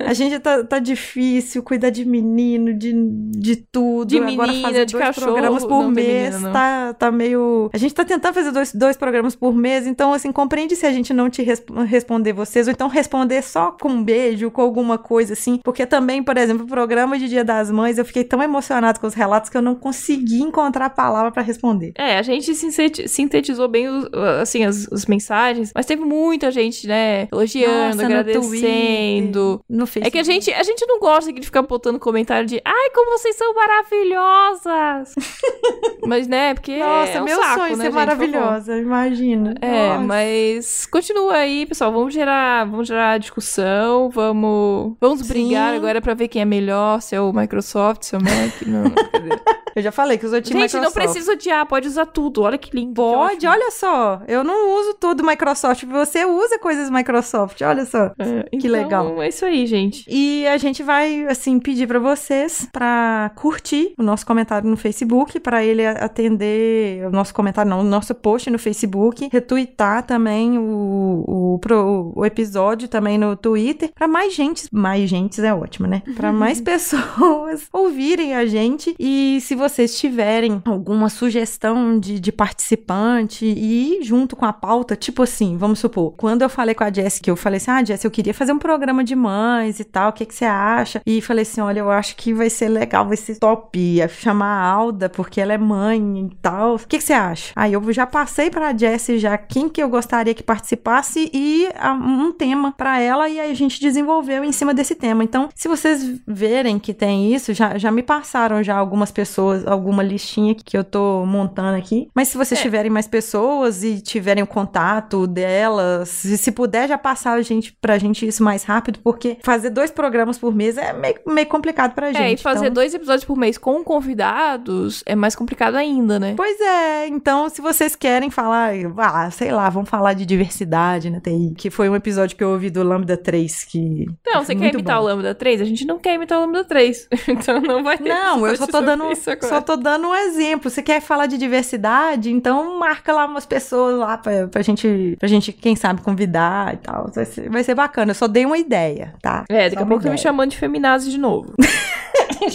[0.07, 2.93] A gente tá, tá difícil cuidar de menino, de,
[3.33, 4.09] de tudo.
[4.09, 5.27] De Agora menina, fazer de dois cachorro.
[5.33, 7.71] programas por Não mês menina, tá, tá meio.
[7.73, 10.93] A gente tá tentando fazer dois, dois programas por mês, então, assim, compreende se a
[10.93, 14.97] gente não te resp- responder vocês, ou então responder só com um beijo, com alguma
[14.99, 15.59] coisa assim.
[15.65, 19.07] Porque também, por exemplo, o programa de Dia das Mães, eu fiquei tão emocionado com
[19.07, 21.93] os relatos que eu não consegui encontrar a palavra pra responder.
[21.97, 24.09] É, a gente sintetizou bem os-
[24.41, 29.61] assim, as, as mensagens, mas teve muita gente, né, elogiando, Nossa, no agradecendo.
[29.69, 30.11] No É Facebook.
[30.13, 33.37] que a gente, a gente não gosta de ficar botando comentário de ai, como vocês
[33.37, 35.15] são maravilhosas.
[36.07, 39.55] Mas, né, porque Nossa, é um meu saco, sonho né, ser gente, maravilhosa, imagina.
[39.61, 40.01] É, Nossa.
[40.05, 41.91] mas continua aí, pessoal.
[41.91, 45.29] Vamos gerar, vamos gerar discussão, vamos, vamos Sim.
[45.29, 48.63] brigar agora pra ver quem é melhor, se é o Microsoft, se é o Mac.
[48.67, 48.93] Não, não.
[49.75, 52.43] Eu já falei que time Gente, não precisa odiar, pode usar tudo.
[52.43, 52.95] Olha que lindo.
[52.95, 54.21] Pode, olha só.
[54.29, 55.85] Eu não uso tudo Microsoft.
[55.85, 58.07] Você usa coisas Microsoft, olha só.
[58.19, 59.23] É, Que então, legal.
[59.23, 60.05] É isso aí, gente.
[60.09, 65.39] E a gente vai, assim, pedir pra vocês pra curtir o nosso comentário no Facebook,
[65.41, 71.25] pra ele atender o nosso comentário, não, o nosso post no Facebook, retweetar também o,
[71.55, 76.03] o, pro- o episódio também no Twitter, pra mais gente, mais gente é ótimo, né?
[76.17, 78.95] Pra mais pessoas ouvirem a gente.
[78.99, 80.26] E se vocês tiverem
[80.65, 86.43] alguma sugestão de, de participante e junto com a pauta, tipo assim, vamos supor, quando
[86.43, 88.59] eu falei com a Jess, que eu falei assim, ah, Jess, eu queria fazer um
[88.59, 91.01] programa de mães e tal, o que, que você acha?
[91.07, 94.71] E falei assim, olha, eu acho que vai ser legal, vai ser top, chamar a
[94.71, 96.77] Alda, porque ela é mãe e tal.
[96.77, 97.53] O que, que você acha?
[97.55, 101.69] Aí eu já passei pra Jess já quem que eu gostaria que participasse e
[102.01, 105.25] um tema pra ela e aí a gente desenvolveu em cima desse tema.
[105.25, 110.03] Então, se vocês verem que tem isso, já, já me passaram já algumas pessoas, alguma
[110.17, 112.09] listinha que eu tô montando aqui.
[112.15, 112.63] Mas se vocês É.
[112.63, 117.99] tiverem mais pessoas e tiverem o contato delas, se puder já passar a gente, pra
[117.99, 122.09] gente isso mais rápido, porque fazer dois programas por mês é meio, meio complicado pra
[122.13, 122.23] gente.
[122.23, 126.35] É, e fazer então- dois episódios por mês com convidados é mais complicado ainda, né?
[126.37, 131.21] Pois é, então se vocês querem falar, ah, sei lá, vamos falar de diversidade na
[131.21, 134.07] TI, que foi um episódio que eu ouvi do Lambda 3, que...
[134.27, 135.03] Não, você quer imitar bom.
[135.03, 135.61] o Lambda 3?
[135.61, 137.09] A gente não quer imitar o Lambda 3.
[137.29, 139.05] então não vai ter Não, eu só tô dando,
[139.43, 140.71] só tô dando um exemplo.
[140.71, 142.31] Você quer falar de diversidade?
[142.33, 146.77] Então marca lá umas pessoas lá pra, pra gente, pra gente, quem sabe, convidar e
[146.79, 147.11] tal.
[147.15, 148.11] Vai ser, vai ser bacana.
[148.11, 149.45] Eu só dei uma ideia, tá?
[149.49, 151.53] É, daqui a pouco me chamando de feminazi de novo.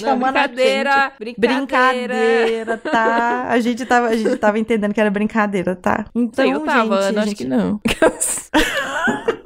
[0.01, 1.35] Não, brincadeira, gente.
[1.39, 2.13] brincadeira.
[2.15, 3.47] Brincadeira, tá?
[3.49, 6.05] A gente tava, a gente tava entendendo que era brincadeira, tá?
[6.15, 7.79] Então, eu tava, gente, Ana, a acho gente- que não.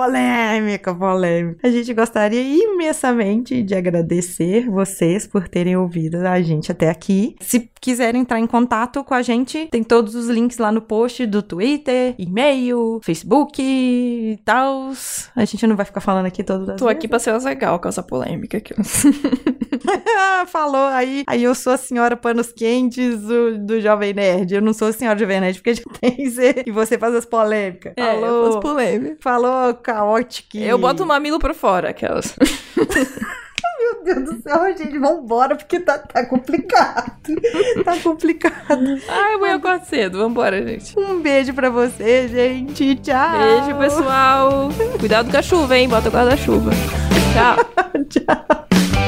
[0.00, 1.68] Polêmica, polêmica.
[1.68, 7.36] A gente gostaria imensamente de agradecer vocês por terem ouvido a gente até aqui.
[7.38, 11.26] Se quiserem entrar em contato com a gente, tem todos os links lá no post
[11.26, 14.90] do Twitter, e-mail, Facebook e tal.
[15.36, 17.88] A gente não vai ficar falando aqui todas as Tô aqui pra ser legal com
[17.88, 18.72] essa polêmica aqui.
[20.46, 21.24] Falou aí.
[21.26, 24.54] Aí eu sou a senhora panos quentes do, do Jovem Nerd.
[24.54, 27.24] Eu não sou a senhora Jovem Nerd, porque já tem Z e você faz as
[27.24, 27.92] polêmicas.
[27.96, 28.60] É, Falou.
[28.60, 29.16] polêmica.
[29.20, 30.56] Falou caótico.
[30.56, 32.34] Eu boto o mamilo pra fora, aquelas.
[33.80, 37.12] Meu Deus do céu, gente, vambora, porque tá, tá complicado.
[37.82, 39.00] tá complicado.
[39.08, 40.18] Ai, amanhã eu acordo cedo.
[40.18, 40.98] Vambora, gente.
[40.98, 42.96] Um beijo pra você, gente.
[42.96, 43.38] Tchau.
[43.38, 44.68] Beijo, pessoal.
[44.98, 45.88] Cuidado com a chuva, hein?
[45.88, 46.70] Bota o guarda-chuva.
[47.32, 48.04] Tchau.
[48.08, 48.99] Tchau.